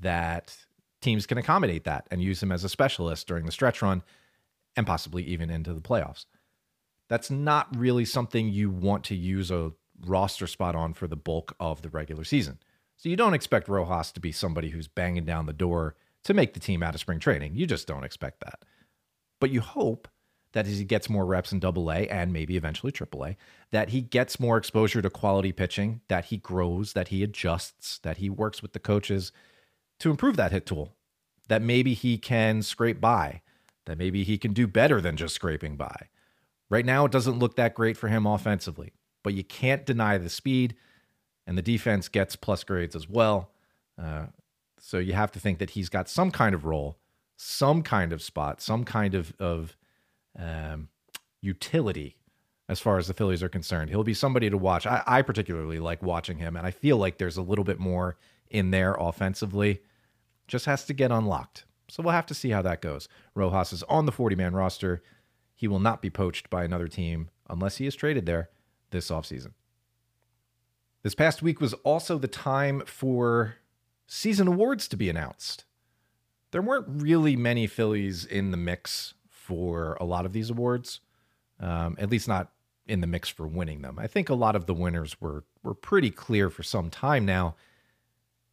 that 0.00 0.66
teams 1.00 1.26
can 1.26 1.38
accommodate 1.38 1.84
that 1.84 2.06
and 2.10 2.22
use 2.22 2.42
him 2.42 2.52
as 2.52 2.64
a 2.64 2.68
specialist 2.68 3.26
during 3.26 3.46
the 3.46 3.52
stretch 3.52 3.82
run 3.82 4.02
and 4.76 4.86
possibly 4.86 5.22
even 5.24 5.50
into 5.50 5.74
the 5.74 5.80
playoffs. 5.80 6.26
That's 7.08 7.30
not 7.30 7.74
really 7.76 8.04
something 8.04 8.48
you 8.48 8.70
want 8.70 9.04
to 9.04 9.16
use 9.16 9.50
a 9.50 9.72
roster 10.06 10.46
spot 10.46 10.74
on 10.74 10.94
for 10.94 11.06
the 11.06 11.16
bulk 11.16 11.54
of 11.58 11.82
the 11.82 11.90
regular 11.90 12.24
season. 12.24 12.58
So 12.96 13.08
you 13.08 13.16
don't 13.16 13.34
expect 13.34 13.68
Rojas 13.68 14.12
to 14.12 14.20
be 14.20 14.32
somebody 14.32 14.70
who's 14.70 14.88
banging 14.88 15.24
down 15.24 15.46
the 15.46 15.52
door 15.52 15.96
to 16.24 16.34
make 16.34 16.54
the 16.54 16.60
team 16.60 16.82
out 16.82 16.94
of 16.94 17.00
spring 17.00 17.18
training. 17.18 17.56
You 17.56 17.66
just 17.66 17.86
don't 17.86 18.04
expect 18.04 18.40
that. 18.40 18.64
But 19.40 19.50
you 19.50 19.60
hope 19.60 20.06
that 20.52 20.66
as 20.66 20.78
he 20.78 20.84
gets 20.84 21.08
more 21.08 21.24
reps 21.24 21.52
in 21.52 21.60
double 21.60 21.90
A 21.90 22.08
and 22.08 22.32
maybe 22.32 22.56
eventually 22.56 22.92
triple 22.92 23.24
A, 23.24 23.36
that 23.70 23.88
he 23.90 24.02
gets 24.02 24.38
more 24.38 24.56
exposure 24.56 25.00
to 25.00 25.08
quality 25.08 25.52
pitching, 25.52 26.00
that 26.08 26.26
he 26.26 26.36
grows, 26.36 26.92
that 26.92 27.08
he 27.08 27.22
adjusts, 27.22 27.98
that 27.98 28.18
he 28.18 28.28
works 28.28 28.60
with 28.60 28.72
the 28.72 28.78
coaches 28.78 29.32
to 30.00 30.10
improve 30.10 30.36
that 30.36 30.52
hit 30.52 30.66
tool, 30.66 30.94
that 31.48 31.62
maybe 31.62 31.94
he 31.94 32.18
can 32.18 32.62
scrape 32.62 33.00
by, 33.00 33.42
that 33.86 33.98
maybe 33.98 34.24
he 34.24 34.38
can 34.38 34.52
do 34.52 34.66
better 34.66 35.00
than 35.00 35.16
just 35.16 35.34
scraping 35.34 35.76
by. 35.76 36.08
Right 36.68 36.84
now, 36.86 37.04
it 37.04 37.12
doesn't 37.12 37.38
look 37.38 37.56
that 37.56 37.74
great 37.74 37.96
for 37.96 38.08
him 38.08 38.26
offensively, 38.26 38.92
but 39.22 39.34
you 39.34 39.44
can't 39.44 39.86
deny 39.86 40.18
the 40.18 40.28
speed, 40.28 40.76
and 41.46 41.56
the 41.56 41.62
defense 41.62 42.08
gets 42.08 42.36
plus 42.36 42.64
grades 42.64 42.94
as 42.94 43.08
well. 43.08 43.50
Uh, 44.00 44.26
so 44.78 44.98
you 44.98 45.12
have 45.12 45.32
to 45.32 45.40
think 45.40 45.58
that 45.58 45.70
he's 45.70 45.88
got 45.88 46.08
some 46.08 46.30
kind 46.30 46.54
of 46.54 46.64
role, 46.64 46.98
some 47.36 47.82
kind 47.82 48.12
of 48.12 48.22
spot, 48.22 48.60
some 48.60 48.84
kind 48.84 49.14
of 49.14 49.34
of 49.38 49.76
um, 50.38 50.88
utility 51.40 52.16
as 52.68 52.78
far 52.78 52.98
as 52.98 53.08
the 53.08 53.14
Phillies 53.14 53.42
are 53.42 53.48
concerned. 53.48 53.90
He'll 53.90 54.04
be 54.04 54.14
somebody 54.14 54.48
to 54.48 54.56
watch. 54.56 54.86
I, 54.86 55.02
I 55.06 55.22
particularly 55.22 55.80
like 55.80 56.02
watching 56.02 56.38
him, 56.38 56.56
and 56.56 56.64
I 56.64 56.70
feel 56.70 56.96
like 56.98 57.18
there's 57.18 57.36
a 57.36 57.42
little 57.42 57.64
bit 57.64 57.80
more 57.80 58.16
in 58.48 58.70
there 58.70 58.94
offensively. 58.94 59.82
Just 60.50 60.66
has 60.66 60.84
to 60.86 60.92
get 60.92 61.12
unlocked. 61.12 61.64
So 61.88 62.02
we'll 62.02 62.12
have 62.12 62.26
to 62.26 62.34
see 62.34 62.50
how 62.50 62.60
that 62.62 62.82
goes. 62.82 63.08
Rojas 63.36 63.72
is 63.72 63.84
on 63.84 64.04
the 64.04 64.12
40 64.12 64.34
man 64.34 64.52
roster. 64.52 65.00
He 65.54 65.68
will 65.68 65.78
not 65.78 66.02
be 66.02 66.10
poached 66.10 66.50
by 66.50 66.64
another 66.64 66.88
team 66.88 67.30
unless 67.48 67.76
he 67.76 67.86
is 67.86 67.94
traded 67.94 68.26
there 68.26 68.50
this 68.90 69.10
offseason. 69.10 69.52
This 71.04 71.14
past 71.14 71.40
week 71.40 71.60
was 71.60 71.74
also 71.84 72.18
the 72.18 72.28
time 72.28 72.82
for 72.84 73.54
season 74.06 74.48
awards 74.48 74.88
to 74.88 74.96
be 74.96 75.08
announced. 75.08 75.64
There 76.50 76.62
weren't 76.62 76.86
really 76.88 77.36
many 77.36 77.68
Phillies 77.68 78.24
in 78.24 78.50
the 78.50 78.56
mix 78.56 79.14
for 79.28 79.96
a 80.00 80.04
lot 80.04 80.26
of 80.26 80.32
these 80.32 80.50
awards, 80.50 81.00
um, 81.60 81.96
at 81.98 82.10
least 82.10 82.26
not 82.26 82.50
in 82.86 83.00
the 83.00 83.06
mix 83.06 83.28
for 83.28 83.46
winning 83.46 83.82
them. 83.82 83.98
I 84.00 84.08
think 84.08 84.28
a 84.28 84.34
lot 84.34 84.56
of 84.56 84.66
the 84.66 84.74
winners 84.74 85.20
were 85.20 85.44
were 85.62 85.74
pretty 85.74 86.10
clear 86.10 86.50
for 86.50 86.64
some 86.64 86.90
time 86.90 87.24
now, 87.24 87.54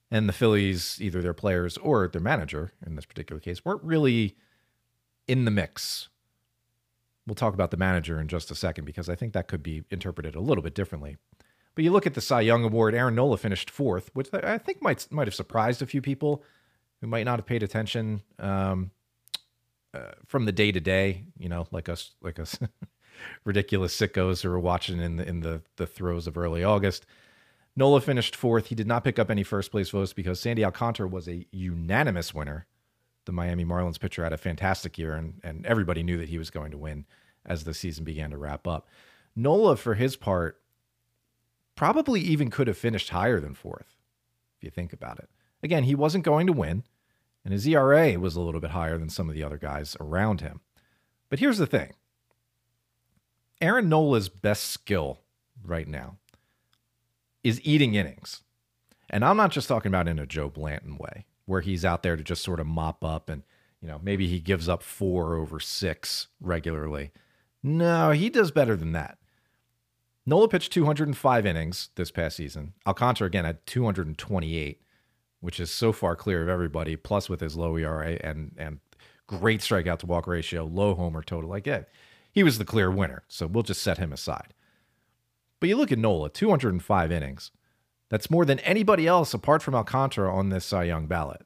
and 0.09 0.27
the 0.27 0.33
Phillies, 0.33 0.97
either 1.01 1.21
their 1.21 1.33
players 1.33 1.77
or 1.77 2.07
their 2.07 2.21
manager 2.21 2.71
in 2.85 2.95
this 2.95 3.05
particular 3.05 3.39
case, 3.39 3.65
weren't 3.65 3.83
really 3.83 4.35
in 5.27 5.45
the 5.45 5.51
mix. 5.51 6.09
We'll 7.25 7.35
talk 7.35 7.53
about 7.53 7.71
the 7.71 7.77
manager 7.77 8.19
in 8.19 8.29
just 8.29 8.49
a 8.51 8.55
second 8.55 8.85
because 8.85 9.09
I 9.09 9.15
think 9.15 9.33
that 9.33 9.47
could 9.47 9.61
be 9.61 9.83
interpreted 9.91 10.35
a 10.35 10.39
little 10.39 10.63
bit 10.63 10.73
differently. 10.73 11.17
But 11.75 11.83
you 11.83 11.91
look 11.91 12.07
at 12.07 12.13
the 12.13 12.21
Cy 12.21 12.41
Young 12.41 12.63
Award, 12.63 12.95
Aaron 12.95 13.15
Nola 13.15 13.37
finished 13.37 13.69
fourth, 13.69 14.09
which 14.13 14.29
I 14.33 14.57
think 14.57 14.81
might 14.81 15.05
might 15.11 15.27
have 15.27 15.35
surprised 15.35 15.81
a 15.81 15.85
few 15.85 16.01
people 16.01 16.43
who 17.01 17.07
might 17.07 17.25
not 17.25 17.37
have 17.37 17.45
paid 17.45 17.61
attention 17.61 18.23
um, 18.39 18.89
uh, 19.93 20.11
from 20.25 20.45
the 20.45 20.51
day 20.51 20.71
to 20.71 20.79
day. 20.79 21.25
You 21.37 21.49
know, 21.49 21.67
like 21.69 21.87
us, 21.87 22.15
like 22.21 22.39
us, 22.39 22.57
ridiculous 23.45 23.95
sickos 23.95 24.41
who 24.41 24.49
were 24.49 24.59
watching 24.59 24.99
in 24.99 25.17
the 25.17 25.27
in 25.27 25.41
the 25.41 25.61
the 25.75 25.85
throes 25.85 26.25
of 26.25 26.37
early 26.37 26.63
August. 26.63 27.05
Nola 27.77 28.01
finished 28.01 28.35
fourth. 28.35 28.65
He 28.65 28.75
did 28.75 28.87
not 28.87 29.03
pick 29.03 29.19
up 29.19 29.29
any 29.29 29.43
first 29.43 29.69
place 29.69 29.91
votes 29.91 30.11
because 30.11 30.39
Sandy 30.39 30.65
Alcantara 30.65 31.07
was 31.07 31.29
a 31.29 31.45
unanimous 31.51 32.33
winner. 32.33 32.65
The 33.25 33.31
Miami 33.31 33.65
Marlins 33.65 33.99
pitcher 33.99 34.23
had 34.23 34.33
a 34.33 34.37
fantastic 34.37 34.97
year, 34.97 35.13
and, 35.13 35.39
and 35.43 35.63
everybody 35.63 36.01
knew 36.01 36.17
that 36.17 36.29
he 36.29 36.39
was 36.39 36.49
going 36.49 36.71
to 36.71 36.77
win 36.77 37.05
as 37.45 37.63
the 37.63 37.75
season 37.75 38.03
began 38.03 38.31
to 38.31 38.37
wrap 38.37 38.65
up. 38.65 38.87
Nola, 39.35 39.77
for 39.77 39.93
his 39.93 40.15
part, 40.15 40.59
probably 41.75 42.19
even 42.19 42.49
could 42.49 42.65
have 42.65 42.79
finished 42.79 43.09
higher 43.09 43.39
than 43.39 43.53
fourth, 43.53 43.95
if 44.57 44.63
you 44.63 44.71
think 44.71 44.91
about 44.91 45.19
it. 45.19 45.29
Again, 45.61 45.83
he 45.83 45.93
wasn't 45.93 46.25
going 46.25 46.47
to 46.47 46.53
win, 46.53 46.83
and 47.45 47.53
his 47.53 47.67
ERA 47.67 48.17
was 48.17 48.35
a 48.35 48.41
little 48.41 48.59
bit 48.59 48.71
higher 48.71 48.97
than 48.97 49.09
some 49.09 49.29
of 49.29 49.35
the 49.35 49.43
other 49.43 49.59
guys 49.59 49.95
around 49.99 50.41
him. 50.41 50.61
But 51.29 51.37
here's 51.37 51.59
the 51.59 51.67
thing 51.67 51.93
Aaron 53.61 53.87
Nola's 53.87 54.29
best 54.29 54.63
skill 54.63 55.19
right 55.63 55.87
now 55.87 56.17
is 57.47 57.61
eating 57.63 57.95
innings. 57.95 58.41
And 59.09 59.23
I'm 59.23 59.37
not 59.37 59.51
just 59.51 59.67
talking 59.67 59.89
about 59.89 60.07
in 60.07 60.19
a 60.19 60.25
Joe 60.25 60.49
Blanton 60.49 60.97
way, 60.97 61.25
where 61.45 61.61
he's 61.61 61.85
out 61.85 62.03
there 62.03 62.15
to 62.15 62.23
just 62.23 62.43
sort 62.43 62.59
of 62.59 62.67
mop 62.67 63.03
up 63.03 63.29
and, 63.29 63.43
you 63.81 63.87
know, 63.87 63.99
maybe 64.03 64.27
he 64.27 64.39
gives 64.39 64.67
up 64.67 64.83
four 64.83 65.35
over 65.35 65.59
six 65.59 66.27
regularly. 66.41 67.11
No, 67.63 68.11
he 68.11 68.29
does 68.29 68.51
better 68.51 68.75
than 68.75 68.91
that. 68.91 69.17
Nola 70.25 70.49
pitched 70.49 70.73
205 70.73 71.45
innings 71.45 71.89
this 71.95 72.11
past 72.11 72.35
season. 72.35 72.73
Alcantara 72.85 73.27
again 73.27 73.45
had 73.45 73.65
228, 73.65 74.81
which 75.39 75.59
is 75.59 75.71
so 75.71 75.93
far 75.93 76.17
clear 76.17 76.43
of 76.43 76.49
everybody. 76.49 76.97
Plus, 76.97 77.29
with 77.29 77.39
his 77.39 77.55
low 77.55 77.77
ERA 77.77 78.17
and 78.21 78.53
and 78.57 78.79
great 79.25 79.61
strikeout 79.61 79.99
to 79.99 80.05
walk 80.05 80.27
ratio, 80.27 80.65
low 80.65 80.95
homer 80.95 81.23
total, 81.23 81.49
like 81.49 81.65
yeah, 81.65 81.83
he 82.29 82.43
was 82.43 82.57
the 82.57 82.65
clear 82.65 82.91
winner. 82.91 83.23
So 83.29 83.47
we'll 83.47 83.63
just 83.63 83.81
set 83.81 83.99
him 83.99 84.11
aside. 84.11 84.53
But 85.59 85.69
you 85.69 85.77
look 85.77 85.91
at 85.91 85.99
Nola, 85.99 86.29
205 86.29 87.11
innings. 87.11 87.51
That's 88.09 88.29
more 88.29 88.45
than 88.45 88.59
anybody 88.59 89.07
else 89.07 89.33
apart 89.33 89.61
from 89.61 89.75
Alcantara 89.75 90.33
on 90.33 90.49
this 90.49 90.65
Cy 90.65 90.83
Young 90.83 91.07
ballot. 91.07 91.45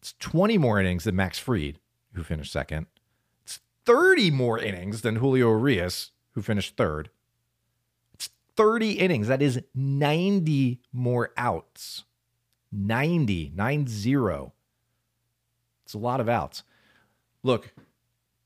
It's 0.00 0.14
20 0.18 0.58
more 0.58 0.80
innings 0.80 1.04
than 1.04 1.16
Max 1.16 1.38
Fried, 1.38 1.78
who 2.12 2.22
finished 2.22 2.52
second. 2.52 2.86
It's 3.44 3.60
30 3.86 4.30
more 4.30 4.58
innings 4.58 5.02
than 5.02 5.16
Julio 5.16 5.48
Urias, 5.50 6.10
who 6.32 6.42
finished 6.42 6.76
third. 6.76 7.10
It's 8.12 8.30
30 8.56 8.92
innings. 8.92 9.28
That 9.28 9.42
is 9.42 9.60
90 9.74 10.80
more 10.92 11.32
outs. 11.36 12.04
90, 12.70 13.52
9 13.54 13.86
0. 13.86 14.52
It's 15.84 15.94
a 15.94 15.98
lot 15.98 16.20
of 16.20 16.28
outs. 16.28 16.64
Look, 17.42 17.72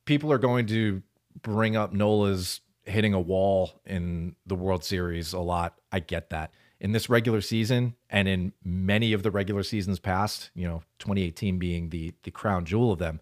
people 0.05 0.31
are 0.33 0.39
going 0.39 0.67
to 0.67 1.03
bring 1.41 1.75
up 1.75 1.93
Nola's 1.93 2.61
hitting 2.85 3.15
a 3.15 3.21
wall 3.21 3.81
in 3.87 4.37
the 4.47 4.55
World 4.55 4.85
Series 4.85 5.33
a 5.33 5.41
lot. 5.41 5.79
I 5.91 6.01
get 6.01 6.31
that. 6.31 6.53
In 6.81 6.93
this 6.93 7.09
regular 7.09 7.41
season 7.41 7.95
and 8.11 8.27
in 8.27 8.53
many 8.65 9.13
of 9.13 9.23
the 9.23 9.31
regular 9.31 9.63
seasons 9.63 10.01
past, 10.01 10.51
you 10.55 10.67
know, 10.67 10.83
2018 10.99 11.59
being 11.59 11.91
the 11.91 12.13
the 12.25 12.31
crown 12.31 12.65
jewel 12.65 12.91
of 12.91 12.99
them, 12.99 13.21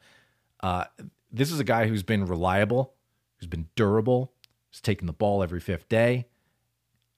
uh, 0.62 0.84
this 1.30 1.52
is 1.52 1.60
a 1.60 1.64
guy 1.64 1.86
who's 1.86 2.02
been 2.02 2.24
reliable, 2.24 2.94
who's 3.36 3.46
been 3.46 3.68
durable, 3.76 4.32
who's 4.70 4.80
taken 4.80 5.06
the 5.06 5.12
ball 5.12 5.42
every 5.42 5.60
fifth 5.60 5.88
day, 5.88 6.26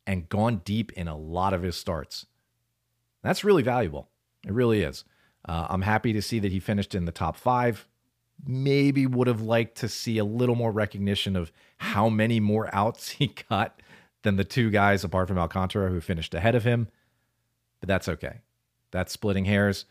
and 0.06 0.28
gone 0.28 0.62
deep 0.64 0.92
in 0.92 1.06
a 1.06 1.16
lot 1.16 1.54
of 1.54 1.62
his 1.62 1.76
starts. 1.76 2.26
That's 3.22 3.44
really 3.44 3.62
valuable. 3.62 4.08
It 4.44 4.52
really 4.52 4.82
is. 4.82 5.04
Uh, 5.48 5.66
I'm 5.70 5.82
happy 5.82 6.12
to 6.12 6.22
see 6.22 6.38
that 6.40 6.52
he 6.52 6.60
finished 6.60 6.94
in 6.94 7.04
the 7.04 7.12
top 7.12 7.36
five. 7.36 7.86
Maybe 8.44 9.06
would 9.06 9.28
have 9.28 9.40
liked 9.40 9.76
to 9.78 9.88
see 9.88 10.18
a 10.18 10.24
little 10.24 10.56
more 10.56 10.72
recognition 10.72 11.36
of 11.36 11.52
how 11.78 12.08
many 12.08 12.40
more 12.40 12.68
outs 12.74 13.08
he 13.18 13.34
got 13.48 13.80
than 14.22 14.36
the 14.36 14.44
two 14.44 14.70
guys 14.70 15.04
apart 15.04 15.28
from 15.28 15.38
Alcantara 15.38 15.90
who 15.90 16.00
finished 16.00 16.34
ahead 16.34 16.54
of 16.54 16.64
him. 16.64 16.88
But 17.80 17.88
that's 17.88 18.08
okay. 18.08 18.40
That's 18.90 19.12
splitting 19.12 19.46
hairs. 19.46 19.84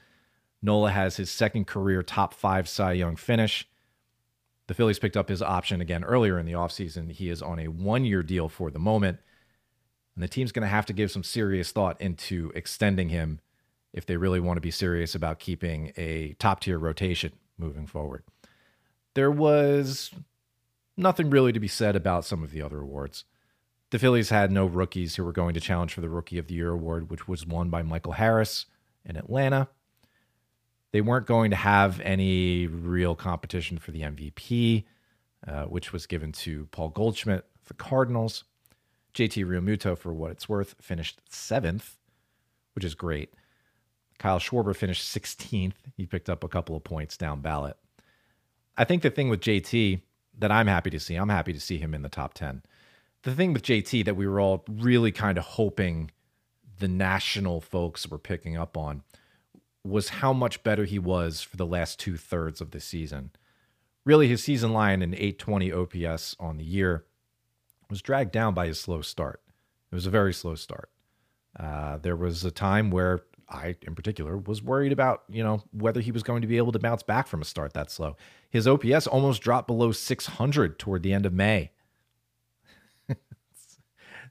Nola 0.61 0.91
has 0.91 1.17
his 1.17 1.31
second 1.31 1.65
career 1.65 2.03
top 2.03 2.33
five 2.33 2.69
Cy 2.69 2.93
Young 2.93 3.15
finish. 3.15 3.67
The 4.67 4.73
Phillies 4.73 4.99
picked 4.99 5.17
up 5.17 5.27
his 5.27 5.41
option 5.41 5.81
again 5.81 6.03
earlier 6.03 6.39
in 6.39 6.45
the 6.45 6.53
offseason. 6.53 7.11
He 7.11 7.29
is 7.29 7.41
on 7.41 7.59
a 7.59 7.67
one 7.67 8.05
year 8.05 8.23
deal 8.23 8.47
for 8.47 8.71
the 8.71 8.79
moment. 8.79 9.19
And 10.15 10.23
the 10.23 10.27
team's 10.27 10.51
going 10.51 10.63
to 10.63 10.69
have 10.69 10.85
to 10.85 10.93
give 10.93 11.11
some 11.11 11.23
serious 11.23 11.71
thought 11.71 11.99
into 11.99 12.51
extending 12.53 13.09
him 13.09 13.39
if 13.91 14.05
they 14.05 14.17
really 14.17 14.39
want 14.39 14.57
to 14.57 14.61
be 14.61 14.71
serious 14.71 15.15
about 15.15 15.39
keeping 15.39 15.91
a 15.97 16.33
top 16.33 16.61
tier 16.61 16.77
rotation 16.77 17.33
moving 17.57 17.87
forward. 17.87 18.23
There 19.13 19.31
was 19.31 20.11
nothing 20.97 21.29
really 21.29 21.51
to 21.51 21.59
be 21.59 21.67
said 21.67 21.95
about 21.95 22.25
some 22.25 22.43
of 22.43 22.51
the 22.51 22.61
other 22.61 22.79
awards. 22.79 23.25
The 23.89 23.99
Phillies 23.99 24.29
had 24.29 24.51
no 24.51 24.65
rookies 24.65 25.15
who 25.15 25.23
were 25.25 25.33
going 25.33 25.53
to 25.53 25.59
challenge 25.59 25.93
for 25.93 26.01
the 26.01 26.09
Rookie 26.09 26.37
of 26.37 26.47
the 26.47 26.53
Year 26.53 26.71
award, 26.71 27.09
which 27.09 27.27
was 27.27 27.45
won 27.45 27.69
by 27.69 27.81
Michael 27.81 28.13
Harris 28.13 28.65
in 29.03 29.17
Atlanta. 29.17 29.67
They 30.93 31.01
weren't 31.01 31.27
going 31.27 31.51
to 31.51 31.57
have 31.57 31.99
any 32.01 32.67
real 32.67 33.15
competition 33.15 33.77
for 33.77 33.91
the 33.91 34.01
MVP. 34.01 34.85
uh, 35.47 35.63
which 35.65 35.91
was 35.91 36.05
given 36.05 36.31
to 36.31 36.67
Paul 36.71 36.89
Goldschmidt, 36.89 37.45
the 37.67 37.73
Cardinals. 37.73 38.43
JT 39.13 39.45
Realmuto, 39.45 39.97
for 39.97 40.13
what 40.13 40.31
it's 40.31 40.47
worth, 40.47 40.75
finished 40.79 41.19
seventh, 41.29 41.97
which 42.75 42.85
is 42.85 42.95
great. 42.95 43.33
Kyle 44.19 44.39
Schwarber 44.39 44.75
finished 44.75 45.03
16th. 45.03 45.73
He 45.97 46.05
picked 46.05 46.29
up 46.29 46.43
a 46.43 46.47
couple 46.47 46.75
of 46.75 46.83
points 46.83 47.17
down 47.17 47.41
ballot. 47.41 47.75
I 48.77 48.83
think 48.83 49.03
the 49.03 49.09
thing 49.09 49.29
with 49.29 49.41
JT 49.41 50.01
that 50.39 50.51
I'm 50.51 50.67
happy 50.67 50.89
to 50.89 50.99
see, 50.99 51.15
I'm 51.15 51.29
happy 51.29 51.53
to 51.53 51.59
see 51.59 51.77
him 51.77 51.93
in 51.93 52.01
the 52.01 52.09
top 52.09 52.33
10. 52.33 52.63
The 53.23 53.35
thing 53.35 53.53
with 53.53 53.63
JT 53.63 54.05
that 54.05 54.15
we 54.15 54.27
were 54.27 54.39
all 54.39 54.63
really 54.67 55.11
kind 55.11 55.37
of 55.37 55.43
hoping 55.43 56.11
the 56.79 56.87
national 56.87 57.61
folks 57.61 58.07
were 58.07 58.17
picking 58.17 58.57
up 58.57 58.75
on 58.75 59.03
was 59.83 60.09
how 60.09 60.33
much 60.33 60.63
better 60.63 60.85
he 60.85 60.99
was 60.99 61.41
for 61.41 61.57
the 61.57 61.65
last 61.65 61.99
two 61.99 62.17
thirds 62.17 62.61
of 62.61 62.71
the 62.71 62.79
season. 62.79 63.31
Really, 64.03 64.27
his 64.27 64.43
season 64.43 64.73
line 64.73 65.01
in 65.01 65.13
820 65.13 65.71
OPS 65.71 66.35
on 66.39 66.57
the 66.57 66.63
year 66.63 67.05
was 67.89 68.01
dragged 68.01 68.31
down 68.31 68.53
by 68.53 68.67
his 68.67 68.79
slow 68.79 69.01
start. 69.01 69.41
It 69.91 69.95
was 69.95 70.07
a 70.07 70.11
very 70.11 70.33
slow 70.33 70.55
start. 70.55 70.89
Uh, 71.59 71.97
there 71.97 72.15
was 72.15 72.43
a 72.43 72.51
time 72.51 72.89
where 72.89 73.21
I, 73.51 73.75
in 73.81 73.95
particular, 73.95 74.37
was 74.37 74.63
worried 74.63 74.91
about, 74.91 75.23
you 75.29 75.43
know, 75.43 75.63
whether 75.71 75.99
he 75.99 76.11
was 76.11 76.23
going 76.23 76.41
to 76.41 76.47
be 76.47 76.57
able 76.57 76.71
to 76.71 76.79
bounce 76.79 77.03
back 77.03 77.27
from 77.27 77.41
a 77.41 77.45
start 77.45 77.73
that 77.73 77.91
slow. 77.91 78.15
His 78.49 78.67
OPS 78.67 79.07
almost 79.07 79.41
dropped 79.41 79.67
below 79.67 79.91
600 79.91 80.79
toward 80.79 81.03
the 81.03 81.13
end 81.13 81.25
of 81.25 81.33
May. 81.33 81.71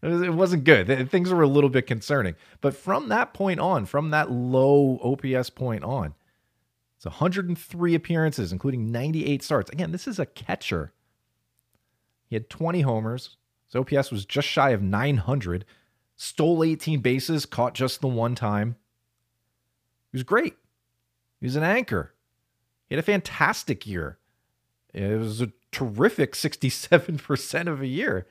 it 0.03 0.35
wasn't 0.35 0.65
good. 0.65 1.11
Things 1.11 1.31
were 1.31 1.43
a 1.43 1.49
little 1.49 1.71
bit 1.71 1.87
concerning. 1.87 2.35
But 2.61 2.75
from 2.75 3.09
that 3.09 3.35
point 3.35 3.61
on, 3.61 3.87
from 3.87 4.11
that 4.11 4.31
low 4.31 4.99
OPS 5.03 5.51
point 5.51 5.85
on, 5.85 6.15
it's 6.97 7.07
103 7.07 7.95
appearances, 7.95 8.53
including 8.53 8.93
98 8.93 9.43
starts. 9.43 9.71
Again, 9.71 9.93
this 9.93 10.07
is 10.07 10.19
a 10.19 10.27
catcher. 10.27 10.93
He 12.29 12.37
had 12.37 12.51
20 12.51 12.83
homers. 12.83 13.37
His 13.67 13.77
OPS 13.77 14.11
was 14.11 14.25
just 14.25 14.49
shy 14.49 14.71
of 14.71 14.83
900. 14.83 15.65
Stole 16.17 16.63
18 16.63 17.01
bases, 17.01 17.47
caught 17.47 17.73
just 17.75 18.03
the 18.03 18.09
one 18.09 18.35
time. 18.35 18.77
He 20.13 20.17
was 20.17 20.23
great. 20.23 20.57
He 21.41 21.47
was 21.47 21.57
an 21.57 21.63
anchor. 21.63 22.15
He 22.89 22.95
had 22.95 23.03
a 23.03 23.07
fantastic 23.07 23.87
year. 23.87 24.19
It 24.93 25.19
was 25.19 25.41
a 25.41 25.53
terrific 25.71 26.33
67% 26.33 27.67
of 27.69 27.81
a 27.81 27.87
year. 27.87 28.27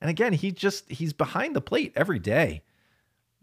And 0.00 0.10
again, 0.10 0.34
he 0.34 0.52
just 0.52 0.90
he's 0.90 1.12
behind 1.12 1.56
the 1.56 1.60
plate 1.60 1.92
every 1.96 2.18
day. 2.18 2.62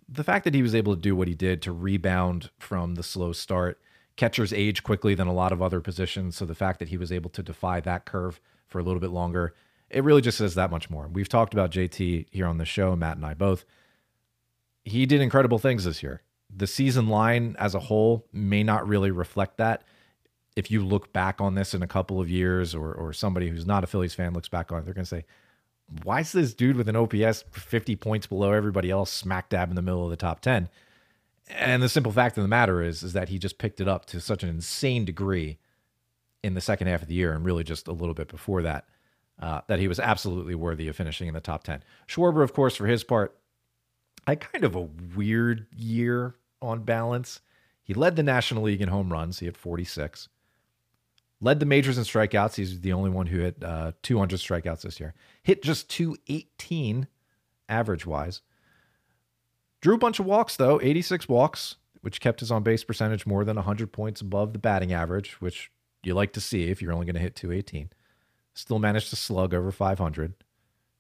The 0.08 0.24
fact 0.24 0.44
that 0.44 0.54
he 0.54 0.62
was 0.62 0.76
able 0.76 0.96
to 0.96 1.02
do 1.02 1.16
what 1.16 1.28
he 1.28 1.34
did 1.34 1.62
to 1.64 1.72
rebound 1.72 2.52
from 2.60 2.96
the 2.96 3.04
slow 3.04 3.34
start, 3.34 3.82
catchers 4.16 4.54
age 4.54 4.84
quickly 4.84 5.16
than 5.16 5.28
a 5.28 5.34
lot 5.34 5.52
of 5.52 5.62
other 5.62 5.82
positions, 5.82 6.36
so 6.36 6.46
the 6.46 6.54
fact 6.54 6.78
that 6.80 6.90
he 6.90 6.98
was 6.98 7.12
able 7.12 7.32
to 7.32 7.42
defy 7.42 7.80
that 7.80 8.06
curve 8.06 8.40
for 8.68 8.78
a 8.80 8.84
little 8.84 9.00
bit 9.00 9.10
longer, 9.10 9.56
it 9.90 10.04
really 10.04 10.22
just 10.22 10.38
says 10.38 10.54
that 10.54 10.70
much 10.70 10.90
more. 10.90 11.08
We've 11.08 11.30
talked 11.30 11.54
about 11.54 11.72
JT 11.72 12.28
here 12.30 12.46
on 12.46 12.58
the 12.58 12.66
show, 12.66 12.96
Matt 12.96 13.18
and 13.18 13.26
I 13.26 13.34
both. 13.34 13.66
He 14.84 15.08
did 15.08 15.22
incredible 15.22 15.58
things 15.58 15.86
this 15.86 16.04
year 16.04 16.22
the 16.56 16.68
season 16.68 17.08
line 17.08 17.56
as 17.60 17.76
a 17.76 17.80
whole 17.80 18.28
may 18.32 18.64
not 18.64 18.88
really 18.88 19.12
reflect 19.12 19.58
that. 19.58 19.84
If 20.56 20.70
you 20.70 20.86
look 20.86 21.12
back 21.14 21.42
on 21.42 21.56
this 21.56 21.74
in 21.74 21.82
a 21.82 21.88
couple 21.88 22.20
of 22.20 22.30
years, 22.30 22.76
or 22.76 22.94
or 22.94 23.14
somebody 23.14 23.50
who's 23.50 23.66
not 23.66 23.84
a 23.84 23.88
Phillies 23.88 24.14
fan 24.14 24.34
looks 24.34 24.50
back 24.50 24.72
on 24.72 24.80
it, 24.80 24.86
they're 24.86 24.94
going 24.94 25.06
to 25.06 25.10
say, 25.10 25.26
"Why 26.04 26.20
is 26.20 26.32
this 26.32 26.54
dude 26.54 26.76
with 26.76 26.88
an 26.88 26.96
OPS 26.96 27.44
50 27.52 27.96
points 27.96 28.28
below 28.28 28.52
everybody 28.52 28.92
else, 28.92 29.12
smack 29.12 29.50
dab 29.50 29.70
in 29.70 29.76
the 29.76 29.82
middle 29.82 30.04
of 30.04 30.12
the 30.12 30.16
top 30.16 30.42
10?" 30.42 30.70
And 31.50 31.82
the 31.82 31.90
simple 31.90 32.12
fact 32.12 32.38
of 32.38 32.44
the 32.44 32.48
matter 32.48 32.82
is, 32.82 33.04
is 33.04 33.14
that 33.14 33.30
he 33.30 33.40
just 33.40 33.58
picked 33.58 33.82
it 33.82 33.88
up 33.88 34.06
to 34.08 34.22
such 34.22 34.44
an 34.44 34.50
insane 34.50 35.06
degree 35.06 35.58
in 36.44 36.54
the 36.54 36.62
second 36.62 36.88
half 36.88 37.02
of 37.02 37.08
the 37.08 37.16
year, 37.16 37.34
and 37.34 37.44
really 37.44 37.64
just 37.64 37.88
a 37.88 37.92
little 37.92 38.14
bit 38.14 38.28
before 38.28 38.62
that, 38.62 38.86
uh, 39.40 39.62
that 39.68 39.80
he 39.80 39.88
was 39.88 40.00
absolutely 40.00 40.56
worthy 40.56 40.88
of 40.88 40.96
finishing 40.96 41.28
in 41.28 41.34
the 41.34 41.42
top 41.42 41.64
10. 41.64 41.84
Schwarber, 42.08 42.44
of 42.44 42.54
course, 42.54 42.76
for 42.76 42.86
his 42.86 43.04
part, 43.04 43.36
had 44.28 44.40
kind 44.40 44.64
of 44.64 44.76
a 44.76 44.82
weird 44.82 45.68
year 45.76 46.36
on 46.64 46.84
balance. 46.84 47.42
He 47.84 47.94
led 47.94 48.16
the 48.16 48.24
National 48.24 48.64
League 48.64 48.82
in 48.82 48.90
home 48.90 49.12
runs. 49.12 49.40
He 49.40 49.46
had 49.46 49.58
46. 49.58 50.30
Led 51.42 51.60
the 51.60 51.66
majors 51.66 51.98
in 51.98 52.06
strikeouts. 52.06 52.56
He's 52.56 52.80
the 52.82 52.94
only 52.94 53.10
one 53.10 53.28
who 53.28 53.40
hit 53.40 53.62
uh, 53.62 53.92
200 54.02 54.40
strikeouts 54.40 54.82
this 54.82 55.00
year. 55.00 55.14
Hit 55.44 55.62
just 55.62 55.90
218 55.90 57.08
average 57.68 58.06
wise. 58.06 58.42
Drew 59.82 59.96
a 59.96 60.00
bunch 60.00 60.20
of 60.20 60.26
walks, 60.26 60.56
though 60.56 60.80
86 60.82 61.28
walks, 61.28 61.76
which 62.00 62.22
kept 62.22 62.40
his 62.40 62.52
on 62.52 62.64
base 62.64 62.86
percentage 62.86 63.26
more 63.26 63.44
than 63.44 63.58
100 63.58 63.92
points 63.92 64.22
above 64.22 64.54
the 64.54 64.60
batting 64.60 64.94
average, 64.94 65.42
which 65.42 65.70
you 66.04 66.14
like 66.14 66.32
to 66.34 66.42
see 66.42 66.70
if 66.70 66.82
you're 66.82 66.94
only 66.94 67.06
going 67.06 67.16
to 67.16 67.22
hit 67.22 67.36
218. 67.36 67.90
Still 68.54 68.80
managed 68.80 69.10
to 69.10 69.18
slug 69.18 69.54
over 69.54 69.72
500. 69.72 70.36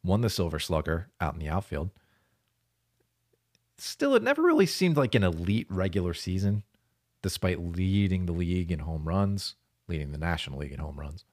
Won 0.03 0.19
the 0.19 0.29
Silver 0.29 0.59
Slugger 0.59 1.09
out 1.21 1.33
in 1.33 1.39
the 1.39 1.47
outfield 1.47 1.91
still, 3.77 4.15
it 4.15 4.23
never 4.23 4.41
really 4.41 4.65
seemed 4.65 4.97
like 4.97 5.15
an 5.15 5.23
elite 5.23 5.67
regular 5.69 6.13
season, 6.13 6.63
despite 7.21 7.59
leading 7.59 8.25
the 8.25 8.33
league 8.33 8.71
in 8.71 8.79
home 8.79 9.07
runs, 9.07 9.55
leading 9.87 10.11
the 10.11 10.17
National 10.17 10.59
League 10.59 10.71
in 10.71 10.79
home 10.79 10.99
runs. 10.99 11.25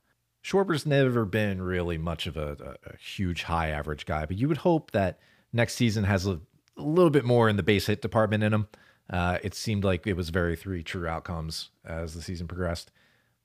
Schwarber's 0.43 0.87
never 0.87 1.25
been 1.25 1.61
really 1.61 1.99
much 1.99 2.27
of 2.27 2.37
a, 2.37 2.57
a, 2.87 2.91
a 2.93 2.97
huge 2.97 3.43
high 3.43 3.69
average 3.69 4.07
guy, 4.07 4.25
but 4.25 4.39
you 4.39 4.49
would 4.49 4.59
hope 4.59 4.91
that 4.93 5.19
next 5.53 5.75
season 5.75 6.05
has 6.05 6.27
a, 6.27 6.41
a 6.77 6.83
little 6.83 7.11
bit 7.11 7.25
more 7.25 7.49
in 7.49 7.57
the 7.57 7.63
base 7.63 7.87
hit 7.87 8.01
department 8.01 8.43
in 8.43 8.55
him. 8.55 8.69
Uh, 9.11 9.39
it 9.43 9.55
seemed 9.55 9.85
like 9.85 10.07
it 10.07 10.17
was 10.17 10.31
very 10.31 10.57
three 10.57 10.83
true 10.83 11.07
outcomes 11.07 11.71
as 11.85 12.15
the 12.15 12.23
season 12.23 12.47
progressed. 12.47 12.91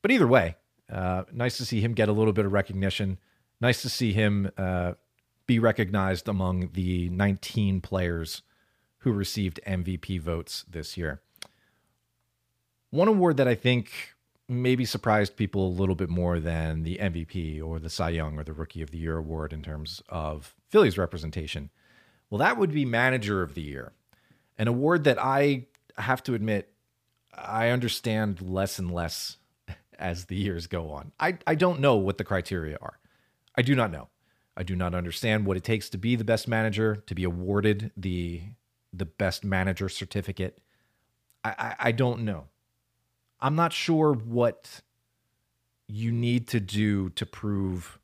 But 0.01 0.12
either 0.12 0.27
way, 0.27 0.55
uh, 0.91 1.23
nice 1.34 1.58
to 1.58 1.65
see 1.65 1.81
him 1.81 1.93
get 1.93 2.10
a 2.10 2.13
little 2.13 2.34
bit 2.34 2.45
of 2.45 2.53
recognition. 2.53 3.17
Nice 3.60 3.81
to 3.81 3.89
see 3.89 4.13
him 4.13 4.51
uh, 4.58 4.93
be 5.47 5.60
recognized 5.60 6.27
among 6.27 6.69
the 6.73 7.10
19 7.10 7.81
players 7.81 8.43
who 9.05 9.11
received 9.11 9.59
MVP 9.67 10.19
votes 10.19 10.65
this 10.67 10.97
year. 10.97 11.21
One 12.89 13.07
award 13.07 13.37
that 13.37 13.47
I 13.47 13.53
think 13.53 14.15
maybe 14.49 14.83
surprised 14.83 15.35
people 15.35 15.67
a 15.67 15.77
little 15.79 15.93
bit 15.93 16.09
more 16.09 16.39
than 16.39 16.81
the 16.81 16.97
MVP 16.97 17.63
or 17.63 17.77
the 17.77 17.89
Cy 17.89 18.09
Young 18.09 18.39
or 18.39 18.43
the 18.43 18.51
Rookie 18.51 18.81
of 18.81 18.89
the 18.89 18.97
Year 18.97 19.17
award 19.17 19.53
in 19.53 19.61
terms 19.61 20.01
of 20.09 20.55
Phillies 20.69 20.97
representation. 20.97 21.69
Well, 22.31 22.39
that 22.39 22.57
would 22.57 22.71
be 22.71 22.83
Manager 22.83 23.43
of 23.43 23.53
the 23.53 23.61
Year, 23.61 23.93
an 24.57 24.67
award 24.67 25.03
that 25.03 25.21
I 25.21 25.67
have 25.99 26.23
to 26.23 26.33
admit 26.33 26.73
I 27.31 27.69
understand 27.69 28.41
less 28.41 28.79
and 28.79 28.89
less 28.89 29.37
as 29.99 30.25
the 30.25 30.35
years 30.35 30.65
go 30.65 30.89
on. 30.89 31.11
I, 31.19 31.37
I 31.45 31.53
don't 31.53 31.79
know 31.79 31.95
what 31.95 32.17
the 32.17 32.23
criteria 32.23 32.79
are. 32.81 32.97
I 33.55 33.61
do 33.61 33.75
not 33.75 33.91
know. 33.91 34.07
I 34.57 34.63
do 34.63 34.75
not 34.75 34.95
understand 34.95 35.45
what 35.45 35.57
it 35.57 35.63
takes 35.63 35.89
to 35.91 35.99
be 35.99 36.15
the 36.15 36.23
best 36.23 36.47
manager, 36.47 36.95
to 37.05 37.13
be 37.13 37.23
awarded 37.23 37.91
the 37.95 38.41
the 38.95 39.05
best 39.05 39.43
manager 39.43 39.89
certificate. 39.89 40.60
I, 41.43 41.49
I, 41.49 41.75
I 41.79 41.91
don't 41.91 42.21
know. 42.21 42.45
I'm 43.39 43.55
not 43.55 43.73
sure 43.73 44.13
what 44.13 44.81
you 45.88 46.12
need 46.12 46.47
to 46.49 46.60
do 46.60 47.10
to 47.12 47.25
prove 47.25 47.99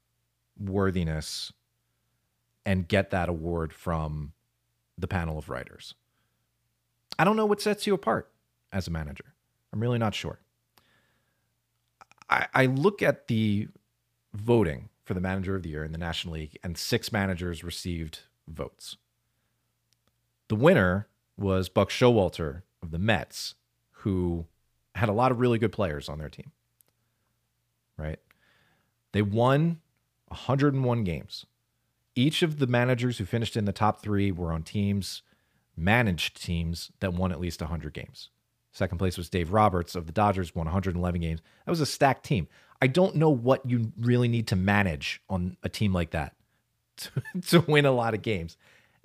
worthiness 0.59 1.51
and 2.65 2.87
get 2.87 3.09
that 3.11 3.29
award 3.29 3.73
from 3.73 4.33
the 4.97 5.07
panel 5.07 5.37
of 5.37 5.49
writers. 5.49 5.95
I 7.17 7.23
don't 7.23 7.35
know 7.35 7.45
what 7.45 7.61
sets 7.61 7.87
you 7.87 7.93
apart 7.93 8.31
as 8.71 8.87
a 8.87 8.91
manager. 8.91 9.33
I'm 9.73 9.79
really 9.79 9.97
not 9.97 10.13
sure. 10.13 10.39
I, 12.29 12.47
I 12.53 12.65
look 12.65 13.01
at 13.01 13.27
the 13.27 13.67
voting 14.33 14.89
for 15.03 15.13
the 15.13 15.21
manager 15.21 15.55
of 15.55 15.63
the 15.63 15.69
year 15.69 15.83
in 15.83 15.91
the 15.91 15.97
National 15.97 16.35
League, 16.35 16.57
and 16.63 16.77
six 16.77 17.11
managers 17.11 17.63
received 17.63 18.19
votes. 18.47 18.97
The 20.51 20.57
winner 20.57 21.07
was 21.37 21.69
Buck 21.69 21.89
Showalter 21.89 22.63
of 22.83 22.91
the 22.91 22.99
Mets, 22.99 23.55
who 23.91 24.47
had 24.95 25.07
a 25.07 25.13
lot 25.13 25.31
of 25.31 25.39
really 25.39 25.57
good 25.57 25.71
players 25.71 26.09
on 26.09 26.17
their 26.17 26.27
team. 26.27 26.51
Right? 27.95 28.19
They 29.13 29.21
won 29.21 29.79
101 30.27 31.05
games. 31.05 31.45
Each 32.15 32.43
of 32.43 32.59
the 32.59 32.67
managers 32.67 33.17
who 33.17 33.23
finished 33.23 33.55
in 33.55 33.63
the 33.63 33.71
top 33.71 34.01
three 34.01 34.29
were 34.29 34.51
on 34.51 34.63
teams, 34.63 35.21
managed 35.77 36.43
teams 36.43 36.91
that 36.99 37.13
won 37.13 37.31
at 37.31 37.39
least 37.39 37.61
100 37.61 37.93
games. 37.93 38.29
Second 38.73 38.97
place 38.97 39.17
was 39.17 39.29
Dave 39.29 39.53
Roberts 39.53 39.95
of 39.95 40.05
the 40.05 40.11
Dodgers, 40.11 40.53
won 40.53 40.65
111 40.65 41.21
games. 41.21 41.39
That 41.65 41.71
was 41.71 41.79
a 41.79 41.85
stacked 41.85 42.25
team. 42.25 42.49
I 42.81 42.87
don't 42.87 43.15
know 43.15 43.29
what 43.29 43.65
you 43.65 43.93
really 43.97 44.27
need 44.27 44.47
to 44.47 44.57
manage 44.57 45.21
on 45.29 45.55
a 45.63 45.69
team 45.69 45.93
like 45.93 46.11
that 46.11 46.35
to, 46.97 47.11
to 47.47 47.59
win 47.61 47.85
a 47.85 47.93
lot 47.93 48.13
of 48.13 48.21
games. 48.21 48.57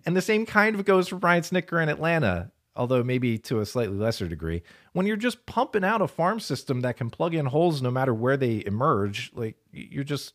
And 0.06 0.16
the 0.16 0.22
same 0.22 0.46
kind 0.46 0.76
of 0.76 0.84
goes 0.84 1.08
for 1.08 1.16
Brian 1.16 1.42
Snitker 1.42 1.82
in 1.82 1.88
Atlanta, 1.88 2.52
although 2.76 3.02
maybe 3.02 3.38
to 3.38 3.58
a 3.60 3.66
slightly 3.66 3.96
lesser 3.96 4.28
degree. 4.28 4.62
When 4.92 5.04
you're 5.04 5.16
just 5.16 5.44
pumping 5.46 5.84
out 5.84 6.00
a 6.00 6.06
farm 6.06 6.38
system 6.38 6.82
that 6.82 6.96
can 6.96 7.10
plug 7.10 7.34
in 7.34 7.46
holes 7.46 7.82
no 7.82 7.90
matter 7.90 8.14
where 8.14 8.36
they 8.36 8.62
emerge, 8.64 9.32
like 9.34 9.56
you're 9.72 10.04
just, 10.04 10.34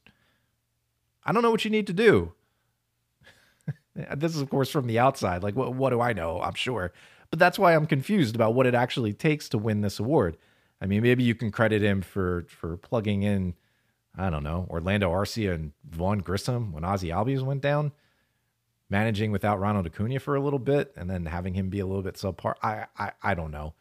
I 1.24 1.32
don't 1.32 1.42
know 1.42 1.52
what 1.52 1.64
you 1.64 1.72
need 1.72 1.88
to 1.88 1.94
do. 1.94 2.34
this 4.16 4.36
is, 4.36 4.42
of 4.42 4.50
course, 4.50 4.70
from 4.70 4.88
the 4.88 5.00
outside. 5.00 5.42
Like, 5.42 5.56
what, 5.56 5.74
what 5.74 5.92
do 5.92 6.02
I 6.02 6.12
know? 6.12 6.42
I'm 6.42 6.56
sure. 6.56 6.92
But 7.30 7.40
that's 7.40 7.58
why 7.58 7.74
I'm 7.74 7.86
confused 7.86 8.36
about 8.36 8.54
what 8.54 8.68
it 8.68 8.76
actually 8.76 9.14
takes 9.14 9.48
to 9.50 9.58
win 9.58 9.80
this 9.82 10.00
award. 10.00 10.38
I 10.82 10.86
mean, 10.86 11.02
maybe 11.02 11.24
you 11.24 11.34
can 11.34 11.50
credit 11.50 11.82
him 11.82 12.02
for 12.02 12.46
for 12.50 12.76
plugging 12.76 13.24
in 13.24 13.54
I 14.18 14.30
don't 14.30 14.44
know, 14.44 14.68
Orlando 14.70 15.10
Arcia 15.10 15.54
and 15.54 15.72
Vaughn 15.90 16.20
Grissom 16.20 16.74
when 16.74 16.84
Ozzy 16.84 17.14
Albies 17.14 17.42
went 17.42 17.62
down, 17.62 17.94
managing 18.92 19.32
without 19.32 19.60
Ronald 19.60 19.88
Acuna 19.88 20.20
for 20.20 20.36
a 20.36 20.42
little 20.42 20.60
bit 20.60 20.94
and 20.96 21.10
then 21.10 21.26
having 21.26 21.54
him 21.54 21.70
be 21.70 21.80
a 21.80 21.86
little 21.86 22.04
bit 22.04 22.16
subpar. 22.16 22.56
I, 22.62 22.86
I, 23.00 23.12
I 23.24 23.34
don't 23.34 23.52
know. 23.52 23.74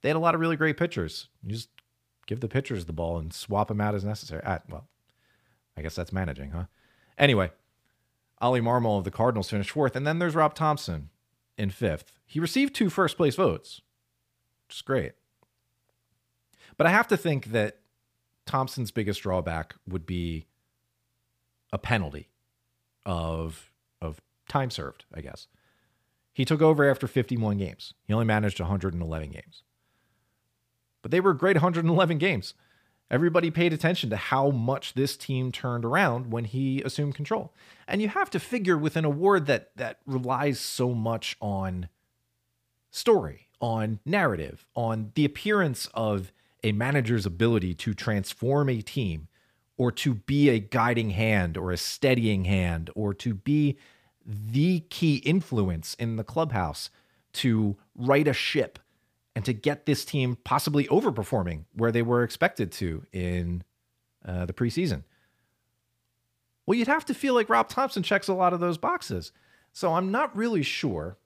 They 0.00 0.08
had 0.08 0.16
a 0.16 0.20
lot 0.20 0.34
of 0.34 0.40
really 0.40 0.56
great 0.56 0.76
pitchers. 0.76 1.28
You 1.42 1.50
just 1.50 1.68
give 2.26 2.40
the 2.40 2.48
pitchers 2.48 2.84
the 2.84 2.92
ball 2.92 3.18
and 3.18 3.34
swap 3.34 3.68
them 3.68 3.80
out 3.80 3.94
as 3.94 4.04
necessary. 4.04 4.42
Ah, 4.46 4.60
well, 4.70 4.86
I 5.76 5.82
guess 5.82 5.96
that's 5.96 6.12
managing, 6.12 6.52
huh? 6.52 6.64
Anyway, 7.18 7.50
Oli 8.40 8.60
Marmol 8.60 8.98
of 8.98 9.04
the 9.04 9.10
Cardinals 9.10 9.50
finished 9.50 9.70
fourth. 9.70 9.96
And 9.96 10.06
then 10.06 10.20
there's 10.20 10.34
Rob 10.34 10.54
Thomson 10.54 11.10
in 11.58 11.70
fifth. 11.70 12.12
He 12.24 12.38
received 12.38 12.74
two 12.74 12.88
first 12.88 13.16
place 13.16 13.34
votes, 13.34 13.80
which 14.68 14.76
is 14.76 14.82
great. 14.82 15.12
But 16.76 16.86
I 16.86 16.90
have 16.90 17.08
to 17.08 17.16
think 17.16 17.46
that 17.46 17.78
Thomson's 18.44 18.90
biggest 18.92 19.22
drawback 19.22 19.74
would 19.88 20.06
be 20.06 20.46
a 21.72 21.78
penalty 21.78 22.28
of 23.04 23.72
of 24.00 24.20
time 24.48 24.70
served, 24.70 25.04
I 25.14 25.20
guess. 25.20 25.46
He 26.32 26.44
took 26.44 26.60
over 26.60 26.88
after 26.88 27.06
51 27.06 27.56
games. 27.58 27.94
He 28.04 28.12
only 28.12 28.26
managed 28.26 28.60
111 28.60 29.30
games. 29.30 29.62
But 31.02 31.10
they 31.10 31.20
were 31.20 31.34
great 31.34 31.56
111 31.56 32.18
games. 32.18 32.54
Everybody 33.10 33.50
paid 33.50 33.72
attention 33.72 34.10
to 34.10 34.16
how 34.16 34.50
much 34.50 34.94
this 34.94 35.16
team 35.16 35.52
turned 35.52 35.84
around 35.84 36.32
when 36.32 36.44
he 36.44 36.82
assumed 36.82 37.14
control. 37.14 37.54
And 37.86 38.02
you 38.02 38.08
have 38.08 38.30
to 38.30 38.40
figure 38.40 38.76
with 38.76 38.96
an 38.96 39.04
award 39.04 39.46
that 39.46 39.70
that 39.76 40.00
relies 40.04 40.58
so 40.58 40.92
much 40.92 41.36
on 41.40 41.88
story, 42.90 43.48
on 43.60 44.00
narrative, 44.04 44.66
on 44.74 45.12
the 45.14 45.24
appearance 45.24 45.88
of 45.94 46.32
a 46.64 46.72
manager's 46.72 47.24
ability 47.24 47.74
to 47.74 47.94
transform 47.94 48.68
a 48.68 48.82
team 48.82 49.28
or 49.76 49.92
to 49.92 50.14
be 50.14 50.48
a 50.48 50.58
guiding 50.58 51.10
hand 51.10 51.56
or 51.56 51.70
a 51.70 51.76
steadying 51.76 52.44
hand 52.44 52.90
or 52.96 53.14
to 53.14 53.34
be 53.34 53.78
the 54.26 54.80
key 54.90 55.16
influence 55.16 55.94
in 55.94 56.16
the 56.16 56.24
clubhouse 56.24 56.90
to 57.32 57.76
right 57.94 58.26
a 58.26 58.32
ship 58.32 58.78
and 59.34 59.44
to 59.44 59.52
get 59.52 59.86
this 59.86 60.04
team 60.04 60.36
possibly 60.44 60.86
overperforming 60.86 61.64
where 61.74 61.92
they 61.92 62.02
were 62.02 62.22
expected 62.22 62.72
to 62.72 63.04
in 63.12 63.62
uh, 64.24 64.46
the 64.46 64.52
preseason. 64.52 65.04
Well, 66.64 66.76
you'd 66.76 66.88
have 66.88 67.04
to 67.06 67.14
feel 67.14 67.34
like 67.34 67.48
Rob 67.48 67.68
Thomson 67.68 68.02
checks 68.02 68.28
a 68.28 68.34
lot 68.34 68.52
of 68.52 68.60
those 68.60 68.78
boxes. 68.78 69.30
So 69.72 69.94
I'm 69.94 70.10
not 70.10 70.34
really 70.36 70.62
sure, 70.62 71.18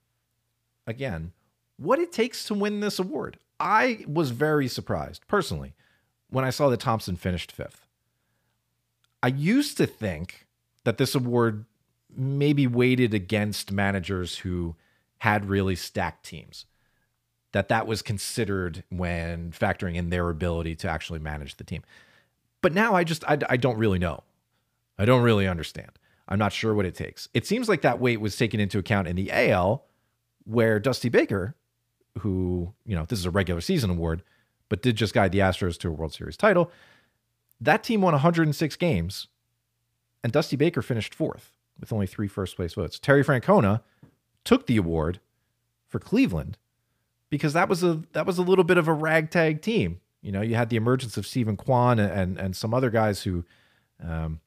again, 0.87 1.33
what 1.79 1.99
it 1.99 2.13
takes 2.13 2.45
to 2.47 2.55
win 2.55 2.81
this 2.81 2.99
award. 2.99 3.39
I 3.59 4.05
was 4.07 4.31
very 4.31 4.69
surprised 4.69 5.27
personally 5.29 5.75
when 6.29 6.45
I 6.45 6.51
saw 6.51 6.69
that 6.69 6.81
Thomson 6.81 7.17
finished 7.17 7.53
fifth. 7.53 7.87
I 9.23 9.29
used 9.29 9.77
to 9.77 9.87
think 9.87 10.47
that 10.85 10.99
this 10.99 11.15
award 11.15 11.65
maybe 12.17 12.67
weighted 12.67 13.15
against 13.15 13.73
managers 13.73 14.39
who 14.39 14.77
had 15.19 15.49
really 15.49 15.77
stacked 15.77 16.25
teams 16.25 16.67
that 17.53 17.69
that 17.69 17.87
was 17.87 18.03
considered 18.03 18.85
when 18.91 19.51
factoring 19.51 19.97
in 19.97 20.11
their 20.11 20.31
ability 20.31 20.75
to 20.77 20.89
actually 20.89 21.19
manage 21.19 21.57
the 21.57 21.65
team. 21.65 21.83
But 22.63 22.73
now 22.73 22.95
I 22.95 23.05
just 23.05 23.25
I, 23.25 23.39
I 23.49 23.57
don't 23.57 23.79
really 23.79 23.99
know. 23.99 24.23
I 24.99 25.05
don't 25.05 25.23
really 25.23 25.49
understand. 25.49 25.91
I'm 26.29 26.39
not 26.39 26.53
sure 26.53 26.75
what 26.75 26.87
it 26.87 26.95
takes. 26.95 27.29
It 27.35 27.47
seems 27.47 27.69
like 27.69 27.83
that 27.83 28.01
weight 28.01 28.21
was 28.21 28.37
taken 28.37 28.61
into 28.61 28.79
account 28.79 29.09
in 29.09 29.17
the 29.17 29.33
AL, 29.33 29.85
where 30.45 30.79
Dusty 30.79 31.09
Baker, 31.09 31.57
who 32.19 32.73
you 32.85 32.95
know 32.95 33.05
this 33.05 33.19
is 33.19 33.27
a 33.27 33.31
regular 33.31 33.61
season 33.61 33.91
award, 33.91 34.23
but 34.69 34.83
did 34.83 34.97
just 34.97 35.15
guide 35.15 35.33
the 35.33 35.39
Astros 35.39 35.79
to 35.79 35.89
a 35.89 35.93
World 35.93 36.13
Series 36.13 36.37
title. 36.37 36.71
That 37.61 37.83
team 37.83 38.01
won 38.01 38.13
106 38.13 38.77
games, 38.77 39.27
and 40.23 40.33
Dusty 40.33 40.57
Baker 40.57 40.83
finished 40.83 41.15
fourth 41.15 41.53
with 41.81 41.93
only 41.93 42.07
three 42.07 42.29
first 42.29 42.57
place 42.57 42.75
votes. 42.75 42.99
Terry 42.99 43.25
Francona 43.25 43.83
took 44.45 44.67
the 44.67 44.77
award 44.77 45.21
for 45.89 45.99
Cleveland 45.99 46.57
because 47.31 47.53
that 47.53 47.69
was 47.69 47.83
a 47.83 48.03
that 48.13 48.27
was 48.27 48.39
a 48.39 48.43
little 48.43 48.65
bit 48.65 48.79
of 48.79 48.89
a 48.89 48.93
ragtag 48.93 49.63
team. 49.63 50.01
You 50.23 50.33
know, 50.33 50.43
you 50.43 50.55
had 50.55 50.69
the 50.69 50.77
emergence 50.77 51.17
of 51.17 51.27
Steven 51.27 51.57
Kwan 51.57 51.99
and 51.99 52.13
and, 52.13 52.39
and 52.39 52.57
some 52.57 52.75
other 52.75 52.91
guys 52.91 53.23
who 53.23 53.45
um, 54.03 54.41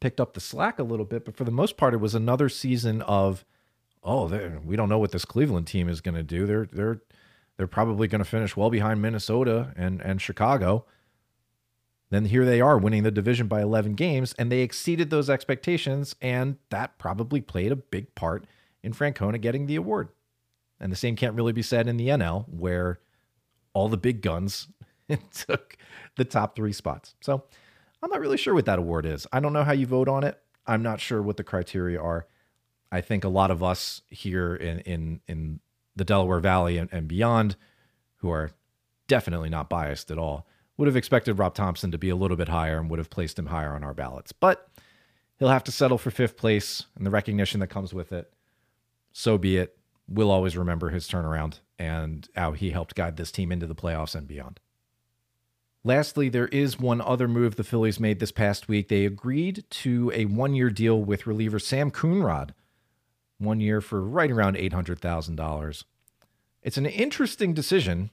picked 0.00 0.20
up 0.20 0.34
the 0.34 0.40
slack 0.40 0.78
a 0.78 0.82
little 0.82 1.04
bit, 1.04 1.24
but 1.24 1.36
for 1.36 1.44
the 1.44 1.50
most 1.50 1.76
part, 1.76 1.94
it 1.94 1.98
was 1.98 2.14
another 2.14 2.48
season 2.48 3.02
of 3.02 3.44
oh, 4.04 4.26
we 4.64 4.74
don't 4.76 4.88
know 4.88 4.98
what 4.98 5.12
this 5.12 5.24
Cleveland 5.24 5.66
team 5.66 5.88
is 5.88 6.00
going 6.00 6.16
to 6.16 6.22
do. 6.22 6.46
They're 6.46 6.66
they're 6.66 7.00
they're 7.56 7.66
probably 7.66 8.08
going 8.08 8.22
to 8.22 8.28
finish 8.28 8.56
well 8.56 8.70
behind 8.70 9.00
Minnesota 9.00 9.72
and 9.76 10.00
and 10.02 10.20
Chicago. 10.20 10.84
Then 12.12 12.26
here 12.26 12.44
they 12.44 12.60
are 12.60 12.76
winning 12.76 13.04
the 13.04 13.10
division 13.10 13.46
by 13.46 13.62
11 13.62 13.94
games, 13.94 14.34
and 14.38 14.52
they 14.52 14.60
exceeded 14.60 15.08
those 15.08 15.30
expectations, 15.30 16.14
and 16.20 16.58
that 16.68 16.98
probably 16.98 17.40
played 17.40 17.72
a 17.72 17.76
big 17.76 18.14
part 18.14 18.44
in 18.82 18.92
Francona 18.92 19.40
getting 19.40 19.64
the 19.64 19.76
award. 19.76 20.10
And 20.78 20.92
the 20.92 20.96
same 20.96 21.16
can't 21.16 21.34
really 21.34 21.54
be 21.54 21.62
said 21.62 21.88
in 21.88 21.96
the 21.96 22.08
NL, 22.08 22.44
where 22.50 23.00
all 23.72 23.88
the 23.88 23.96
big 23.96 24.20
guns 24.20 24.68
took 25.32 25.78
the 26.18 26.26
top 26.26 26.54
three 26.54 26.74
spots. 26.74 27.14
So 27.22 27.44
I'm 28.02 28.10
not 28.10 28.20
really 28.20 28.36
sure 28.36 28.52
what 28.52 28.66
that 28.66 28.78
award 28.78 29.06
is. 29.06 29.26
I 29.32 29.40
don't 29.40 29.54
know 29.54 29.64
how 29.64 29.72
you 29.72 29.86
vote 29.86 30.08
on 30.08 30.22
it. 30.22 30.38
I'm 30.66 30.82
not 30.82 31.00
sure 31.00 31.22
what 31.22 31.38
the 31.38 31.44
criteria 31.44 31.98
are. 31.98 32.26
I 32.90 33.00
think 33.00 33.24
a 33.24 33.30
lot 33.30 33.50
of 33.50 33.62
us 33.62 34.02
here 34.10 34.54
in 34.54 34.80
in 34.80 35.20
in 35.26 35.60
the 35.96 36.04
Delaware 36.04 36.40
Valley 36.40 36.76
and, 36.76 36.92
and 36.92 37.08
beyond, 37.08 37.56
who 38.16 38.28
are 38.30 38.50
definitely 39.08 39.48
not 39.48 39.70
biased 39.70 40.10
at 40.10 40.18
all, 40.18 40.46
would 40.82 40.88
have 40.88 40.96
expected 40.96 41.38
Rob 41.38 41.54
Thomson 41.54 41.92
to 41.92 41.98
be 41.98 42.08
a 42.08 42.16
little 42.16 42.36
bit 42.36 42.48
higher 42.48 42.80
and 42.80 42.90
would 42.90 42.98
have 42.98 43.08
placed 43.08 43.38
him 43.38 43.46
higher 43.46 43.72
on 43.72 43.84
our 43.84 43.94
ballots. 43.94 44.32
But 44.32 44.68
he'll 45.38 45.46
have 45.46 45.62
to 45.62 45.70
settle 45.70 45.96
for 45.96 46.10
fifth 46.10 46.36
place 46.36 46.86
and 46.96 47.06
the 47.06 47.10
recognition 47.10 47.60
that 47.60 47.68
comes 47.68 47.94
with 47.94 48.10
it. 48.10 48.32
So 49.12 49.38
be 49.38 49.58
it 49.58 49.78
we'll 50.08 50.32
always 50.32 50.56
remember 50.56 50.90
his 50.90 51.06
turnaround 51.06 51.60
and 51.78 52.28
how 52.34 52.50
he 52.50 52.70
helped 52.70 52.96
guide 52.96 53.16
this 53.16 53.30
team 53.30 53.52
into 53.52 53.68
the 53.68 53.76
playoffs 53.76 54.16
and 54.16 54.26
beyond. 54.26 54.58
Lastly, 55.84 56.28
there 56.28 56.48
is 56.48 56.80
one 56.80 57.00
other 57.00 57.28
move 57.28 57.54
the 57.54 57.62
Phillies 57.62 58.00
made 58.00 58.18
this 58.18 58.32
past 58.32 58.66
week. 58.66 58.88
They 58.88 59.04
agreed 59.04 59.62
to 59.70 60.10
a 60.12 60.24
one 60.24 60.52
year 60.52 60.68
deal 60.68 61.00
with 61.00 61.28
reliever 61.28 61.60
Sam 61.60 61.92
Coonrod, 61.92 62.50
one 63.38 63.60
year 63.60 63.80
for 63.80 64.02
right 64.02 64.32
around 64.32 64.56
$800,000. 64.56 65.84
It's 66.64 66.76
an 66.76 66.86
interesting 66.86 67.54
decision 67.54 68.10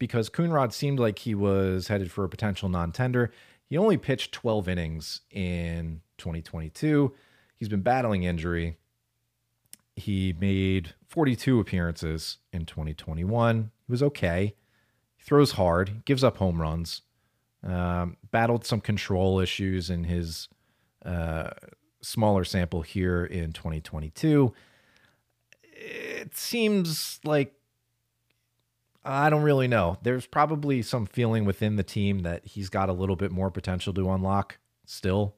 because 0.00 0.30
Coonrod 0.30 0.72
seemed 0.72 0.98
like 0.98 1.20
he 1.20 1.36
was 1.36 1.86
headed 1.86 2.10
for 2.10 2.24
a 2.24 2.28
potential 2.28 2.68
non 2.68 2.90
tender. 2.90 3.30
He 3.66 3.76
only 3.76 3.96
pitched 3.96 4.32
12 4.32 4.68
innings 4.68 5.20
in 5.30 6.00
2022. 6.18 7.14
He's 7.54 7.68
been 7.68 7.82
battling 7.82 8.24
injury. 8.24 8.78
He 9.94 10.34
made 10.40 10.94
42 11.06 11.60
appearances 11.60 12.38
in 12.52 12.64
2021. 12.64 13.70
He 13.86 13.92
was 13.92 14.02
okay. 14.02 14.54
He 15.16 15.24
throws 15.24 15.52
hard, 15.52 16.04
gives 16.06 16.24
up 16.24 16.38
home 16.38 16.60
runs, 16.60 17.02
um, 17.62 18.16
battled 18.30 18.64
some 18.64 18.80
control 18.80 19.38
issues 19.38 19.90
in 19.90 20.04
his 20.04 20.48
uh, 21.04 21.50
smaller 22.00 22.44
sample 22.44 22.80
here 22.80 23.24
in 23.24 23.52
2022. 23.52 24.54
It 25.62 26.34
seems 26.34 27.20
like 27.24 27.59
I 29.04 29.30
don't 29.30 29.42
really 29.42 29.68
know. 29.68 29.98
There's 30.02 30.26
probably 30.26 30.82
some 30.82 31.06
feeling 31.06 31.44
within 31.44 31.76
the 31.76 31.82
team 31.82 32.20
that 32.20 32.44
he's 32.44 32.68
got 32.68 32.88
a 32.88 32.94
little 32.94 33.16
bit 33.16 33.32
more 33.32 33.50
potential 33.50 33.94
to 33.94 34.10
unlock 34.10 34.58
still. 34.84 35.34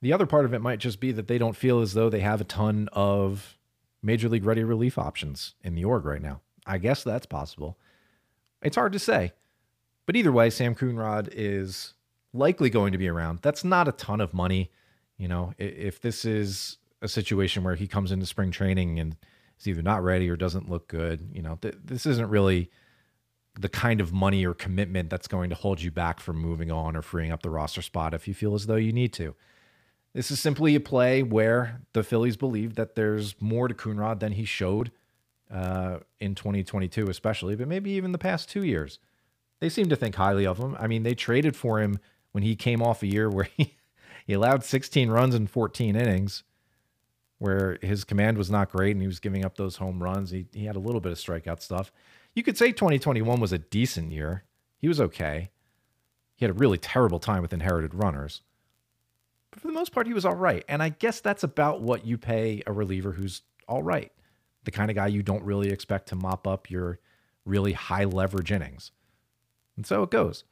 The 0.00 0.12
other 0.12 0.26
part 0.26 0.44
of 0.44 0.54
it 0.54 0.60
might 0.60 0.78
just 0.78 1.00
be 1.00 1.12
that 1.12 1.28
they 1.28 1.38
don't 1.38 1.56
feel 1.56 1.80
as 1.80 1.94
though 1.94 2.08
they 2.08 2.20
have 2.20 2.40
a 2.40 2.44
ton 2.44 2.88
of 2.92 3.58
major 4.02 4.28
league 4.28 4.44
ready 4.44 4.64
relief 4.64 4.98
options 4.98 5.54
in 5.62 5.74
the 5.74 5.84
org 5.84 6.04
right 6.04 6.22
now. 6.22 6.40
I 6.66 6.78
guess 6.78 7.02
that's 7.02 7.26
possible. 7.26 7.78
It's 8.62 8.76
hard 8.76 8.92
to 8.92 8.98
say. 8.98 9.32
But 10.06 10.16
either 10.16 10.32
way, 10.32 10.50
Sam 10.50 10.74
Coonrod 10.74 11.28
is 11.32 11.94
likely 12.32 12.70
going 12.70 12.92
to 12.92 12.98
be 12.98 13.08
around. 13.08 13.40
That's 13.42 13.64
not 13.64 13.88
a 13.88 13.92
ton 13.92 14.20
of 14.20 14.34
money. 14.34 14.70
You 15.16 15.28
know, 15.28 15.54
if 15.58 16.00
this 16.00 16.24
is 16.24 16.78
a 17.00 17.08
situation 17.08 17.64
where 17.64 17.74
he 17.74 17.86
comes 17.86 18.12
into 18.12 18.26
spring 18.26 18.50
training 18.50 18.98
and 18.98 19.16
is 19.58 19.68
either 19.68 19.82
not 19.82 20.02
ready 20.02 20.28
or 20.28 20.36
doesn't 20.36 20.68
look 20.68 20.88
good, 20.88 21.30
you 21.32 21.42
know, 21.42 21.58
th- 21.60 21.76
this 21.84 22.06
isn't 22.06 22.28
really 22.28 22.70
the 23.58 23.68
kind 23.68 24.00
of 24.00 24.12
money 24.12 24.44
or 24.44 24.54
commitment 24.54 25.10
that's 25.10 25.28
going 25.28 25.48
to 25.50 25.56
hold 25.56 25.80
you 25.80 25.90
back 25.90 26.20
from 26.20 26.36
moving 26.36 26.70
on 26.70 26.96
or 26.96 27.02
freeing 27.02 27.30
up 27.30 27.42
the 27.42 27.50
roster 27.50 27.82
spot 27.82 28.14
if 28.14 28.26
you 28.26 28.34
feel 28.34 28.54
as 28.54 28.66
though 28.66 28.76
you 28.76 28.92
need 28.92 29.12
to. 29.12 29.34
This 30.12 30.30
is 30.30 30.40
simply 30.40 30.74
a 30.74 30.80
play 30.80 31.22
where 31.22 31.80
the 31.92 32.02
Phillies 32.02 32.36
believe 32.36 32.74
that 32.76 32.94
there's 32.94 33.34
more 33.40 33.68
to 33.68 33.74
Coonrod 33.74 34.20
than 34.20 34.32
he 34.32 34.44
showed 34.44 34.92
uh, 35.50 35.98
in 36.20 36.34
2022, 36.34 37.08
especially, 37.08 37.56
but 37.56 37.68
maybe 37.68 37.90
even 37.90 38.12
the 38.12 38.18
past 38.18 38.48
two 38.48 38.64
years. 38.64 38.98
They 39.60 39.68
seem 39.68 39.88
to 39.88 39.96
think 39.96 40.14
highly 40.14 40.46
of 40.46 40.58
him. 40.58 40.76
I 40.78 40.86
mean, 40.86 41.02
they 41.02 41.14
traded 41.14 41.56
for 41.56 41.80
him 41.80 41.98
when 42.32 42.42
he 42.42 42.56
came 42.56 42.82
off 42.82 43.02
a 43.02 43.06
year 43.06 43.28
where 43.28 43.48
he, 43.56 43.76
he 44.26 44.32
allowed 44.32 44.64
16 44.64 45.10
runs 45.10 45.34
in 45.34 45.46
14 45.46 45.96
innings, 45.96 46.44
where 47.38 47.78
his 47.82 48.04
command 48.04 48.38
was 48.38 48.50
not 48.50 48.70
great 48.70 48.92
and 48.92 49.00
he 49.00 49.06
was 49.06 49.20
giving 49.20 49.44
up 49.44 49.56
those 49.56 49.76
home 49.76 50.02
runs. 50.02 50.30
He, 50.30 50.46
he 50.52 50.64
had 50.64 50.76
a 50.76 50.80
little 50.80 51.00
bit 51.00 51.12
of 51.12 51.18
strikeout 51.18 51.60
stuff. 51.60 51.92
You 52.34 52.42
could 52.42 52.58
say 52.58 52.72
2021 52.72 53.40
was 53.40 53.52
a 53.52 53.58
decent 53.58 54.12
year. 54.12 54.44
He 54.78 54.88
was 54.88 55.00
okay. 55.00 55.50
He 56.36 56.44
had 56.44 56.50
a 56.50 56.58
really 56.58 56.78
terrible 56.78 57.20
time 57.20 57.42
with 57.42 57.52
inherited 57.52 57.94
runners. 57.94 58.42
But 59.50 59.60
for 59.60 59.68
the 59.68 59.72
most 59.72 59.92
part, 59.92 60.08
he 60.08 60.12
was 60.12 60.24
all 60.24 60.34
right. 60.34 60.64
And 60.68 60.82
I 60.82 60.88
guess 60.88 61.20
that's 61.20 61.44
about 61.44 61.80
what 61.80 62.04
you 62.04 62.18
pay 62.18 62.62
a 62.66 62.72
reliever 62.72 63.12
who's 63.12 63.42
all 63.68 63.82
right. 63.82 64.10
The 64.64 64.72
kind 64.72 64.90
of 64.90 64.96
guy 64.96 65.06
you 65.06 65.22
don't 65.22 65.44
really 65.44 65.70
expect 65.70 66.08
to 66.08 66.16
mop 66.16 66.46
up 66.46 66.70
your 66.70 66.98
really 67.44 67.72
high 67.72 68.04
leverage 68.04 68.50
innings. 68.50 68.90
And 69.76 69.86
so 69.86 70.02
it 70.02 70.10
goes. 70.10 70.44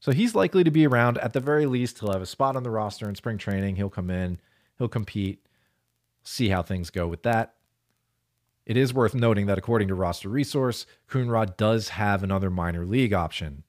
So 0.00 0.10
he's 0.10 0.34
likely 0.34 0.64
to 0.64 0.70
be 0.72 0.86
around. 0.86 1.18
At 1.18 1.32
the 1.32 1.40
very 1.40 1.66
least, 1.66 2.00
he'll 2.00 2.12
have 2.12 2.22
a 2.22 2.26
spot 2.26 2.56
on 2.56 2.64
the 2.64 2.70
roster 2.70 3.08
in 3.08 3.14
spring 3.14 3.38
training. 3.38 3.76
He'll 3.76 3.88
come 3.88 4.10
in, 4.10 4.40
he'll 4.76 4.88
compete, 4.88 5.46
see 6.24 6.48
how 6.48 6.62
things 6.62 6.90
go 6.90 7.06
with 7.06 7.22
that. 7.22 7.54
It 8.64 8.76
is 8.76 8.94
worth 8.94 9.14
noting 9.14 9.46
that 9.46 9.58
according 9.58 9.88
to 9.88 9.94
Roster 9.94 10.28
Resource, 10.28 10.86
Coonrod 11.10 11.56
does 11.56 11.90
have 11.90 12.22
another 12.22 12.50
minor 12.50 12.86
league 12.86 13.12
option. 13.12 13.64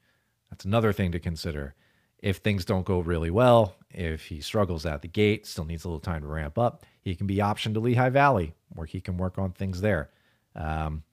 That's 0.49 0.65
another 0.65 0.93
thing 0.93 1.11
to 1.13 1.19
consider. 1.19 1.73
If 2.19 2.37
things 2.37 2.63
don't 2.63 2.85
go 2.85 2.99
really 2.99 3.31
well, 3.31 3.75
if 3.89 4.25
he 4.25 4.39
struggles 4.39 4.85
at 4.85 5.01
the 5.01 5.07
gate, 5.07 5.47
still 5.47 5.65
needs 5.65 5.83
a 5.83 5.87
little 5.87 5.99
time 5.99 6.21
to 6.21 6.27
ramp 6.27 6.57
up, 6.57 6.85
he 7.01 7.15
can 7.15 7.27
be 7.27 7.37
optioned 7.37 7.73
to 7.73 7.79
Lehigh 7.79 8.09
Valley, 8.09 8.53
where 8.69 8.85
he 8.85 9.01
can 9.01 9.17
work 9.17 9.37
on 9.37 9.51
things 9.51 9.81
there. 9.81 10.09
Um, 10.55 11.03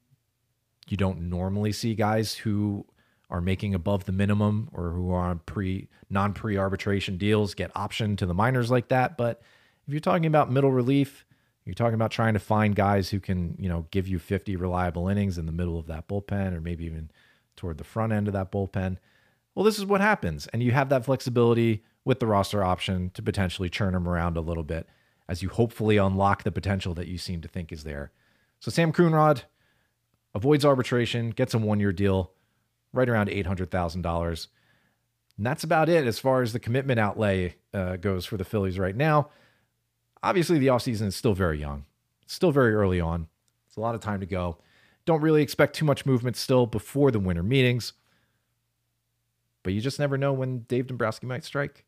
you 0.87 0.95
don't 0.95 1.29
normally 1.29 1.71
see 1.71 1.95
guys 1.95 2.35
who 2.35 2.85
are 3.29 3.41
making 3.41 3.73
above 3.73 4.05
the 4.05 4.11
minimum 4.11 4.69
or 4.73 4.91
who 4.91 5.11
are 5.11 5.29
on 5.29 5.39
pre 5.39 5.87
non 6.09 6.33
pre 6.33 6.57
arbitration 6.57 7.17
deals 7.17 7.55
get 7.55 7.73
optioned 7.73 8.17
to 8.17 8.25
the 8.25 8.33
minors 8.33 8.69
like 8.69 8.89
that. 8.89 9.17
But 9.17 9.41
if 9.87 9.93
you're 9.93 10.01
talking 10.01 10.25
about 10.25 10.51
middle 10.51 10.71
relief, 10.71 11.25
you're 11.65 11.75
talking 11.75 11.93
about 11.93 12.11
trying 12.11 12.33
to 12.33 12.39
find 12.39 12.75
guys 12.75 13.09
who 13.09 13.19
can, 13.19 13.55
you 13.59 13.69
know, 13.69 13.85
give 13.91 14.07
you 14.07 14.17
50 14.17 14.55
reliable 14.55 15.07
innings 15.07 15.37
in 15.37 15.45
the 15.45 15.51
middle 15.51 15.77
of 15.77 15.87
that 15.87 16.07
bullpen 16.07 16.53
or 16.55 16.61
maybe 16.61 16.85
even 16.85 17.11
toward 17.55 17.77
the 17.77 17.83
front 17.83 18.13
end 18.13 18.27
of 18.27 18.33
that 18.33 18.51
bullpen. 18.51 18.97
Well, 19.53 19.65
this 19.65 19.77
is 19.77 19.85
what 19.85 20.01
happens. 20.01 20.47
And 20.47 20.63
you 20.63 20.71
have 20.71 20.89
that 20.89 21.05
flexibility 21.05 21.83
with 22.03 22.19
the 22.19 22.27
roster 22.27 22.63
option 22.63 23.11
to 23.13 23.21
potentially 23.21 23.69
churn 23.69 23.93
them 23.93 24.07
around 24.07 24.37
a 24.37 24.41
little 24.41 24.63
bit 24.63 24.87
as 25.29 25.43
you 25.43 25.49
hopefully 25.49 25.97
unlock 25.97 26.43
the 26.43 26.51
potential 26.51 26.93
that 26.95 27.07
you 27.07 27.17
seem 27.17 27.41
to 27.41 27.47
think 27.47 27.71
is 27.71 27.83
there. 27.83 28.11
So 28.59 28.71
Sam 28.71 28.91
Coonrod 28.91 29.43
avoids 30.33 30.65
arbitration, 30.65 31.29
gets 31.29 31.53
a 31.53 31.59
one 31.59 31.79
year 31.79 31.91
deal, 31.93 32.31
right 32.91 33.07
around 33.07 33.29
$800,000. 33.29 34.47
And 35.37 35.45
that's 35.45 35.63
about 35.63 35.89
it 35.89 36.07
as 36.07 36.19
far 36.19 36.41
as 36.41 36.53
the 36.53 36.59
commitment 36.59 36.99
outlay 36.99 37.55
uh, 37.73 37.97
goes 37.97 38.25
for 38.25 38.37
the 38.37 38.43
Phillies 38.43 38.79
right 38.79 38.95
now 38.95 39.29
obviously 40.23 40.57
the 40.57 40.67
offseason 40.67 41.07
is 41.07 41.15
still 41.15 41.33
very 41.33 41.59
young, 41.59 41.85
it's 42.23 42.33
still 42.33 42.51
very 42.51 42.73
early 42.73 42.99
on. 42.99 43.27
It's 43.67 43.77
a 43.77 43.81
lot 43.81 43.95
of 43.95 44.01
time 44.01 44.19
to 44.19 44.25
go. 44.25 44.57
Don't 45.05 45.21
really 45.21 45.41
expect 45.41 45.75
too 45.75 45.85
much 45.85 46.05
movement 46.05 46.35
still 46.35 46.65
before 46.65 47.09
the 47.09 47.19
winter 47.19 47.41
meetings. 47.41 47.93
But 49.63 49.73
you 49.73 49.81
just 49.81 49.99
never 49.99 50.17
know 50.17 50.33
when 50.33 50.59
Dave 50.67 50.87
Dombrowski 50.87 51.27
might 51.27 51.43
strike. 51.43 51.85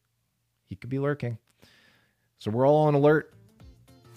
He 0.65 0.75
could 0.75 0.89
be 0.89 0.99
lurking. 0.99 1.37
So 2.39 2.51
we're 2.51 2.67
all 2.67 2.87
on 2.87 2.93
alert. 2.93 3.33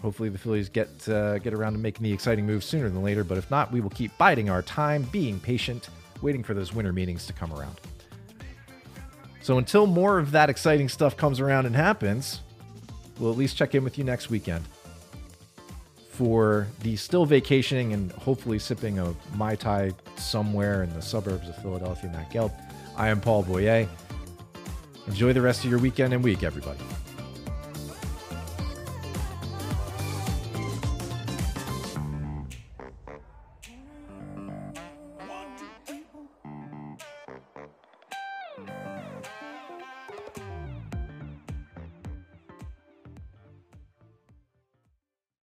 Hopefully 0.03 0.29
the 0.29 0.39
Phillies 0.39 0.69
get 0.69 1.09
uh, 1.09 1.39
get 1.39 1.55
around 1.55 1.73
to 1.73 1.79
making 1.79 2.05
the 2.05 2.13
exciting 2.13 2.47
moves 2.47 2.67
sooner 2.67 2.89
than 2.89 3.03
later. 3.03 3.25
But 3.25 3.39
if 3.39 3.51
not, 3.51 3.73
we 3.73 3.81
will 3.81 3.91
keep 3.91 4.17
biding 4.19 4.51
our 4.51 4.63
time, 4.63 5.03
being 5.05 5.41
patient, 5.41 5.89
waiting 6.23 6.43
for 6.43 6.55
those 6.55 6.73
winter 6.73 6.93
meetings 6.93 7.27
to 7.27 7.33
come 7.33 7.53
around. 7.53 7.81
So 9.41 9.59
until 9.59 9.87
more 9.87 10.19
of 10.19 10.33
that 10.33 10.51
exciting 10.51 10.89
stuff 10.89 11.17
comes 11.17 11.41
around 11.41 11.67
and 11.67 11.75
happens, 11.75 12.41
we'll 13.19 13.31
at 13.31 13.39
least 13.39 13.57
check 13.57 13.75
in 13.75 13.85
with 13.85 13.99
you 13.99 14.05
next 14.05 14.31
weekend 14.31 14.65
for 16.17 16.67
the 16.83 16.97
still 16.97 17.27
vacationing 17.27 17.93
and 17.93 18.11
hopefully 18.13 18.59
sipping 18.59 18.99
a 18.99 19.15
Mai 19.35 19.55
Tai 19.55 19.93
somewhere 20.17 20.83
in 20.83 20.93
the 20.95 21.03
suburbs 21.03 21.47
of 21.49 21.57
Philadelphia, 21.59 22.11
Matt 22.11 22.31
Gelb. 22.31 22.53
I 22.97 23.09
am 23.09 23.21
Paul 23.21 23.43
Boyer. 23.43 23.87
Enjoy 25.07 25.33
the 25.35 25.43
rest 25.43 25.65
of 25.65 25.71
your 25.71 25.79
weekend 25.79 26.15
and 26.15 26.25
week, 26.25 26.43
everybody. 26.43 26.81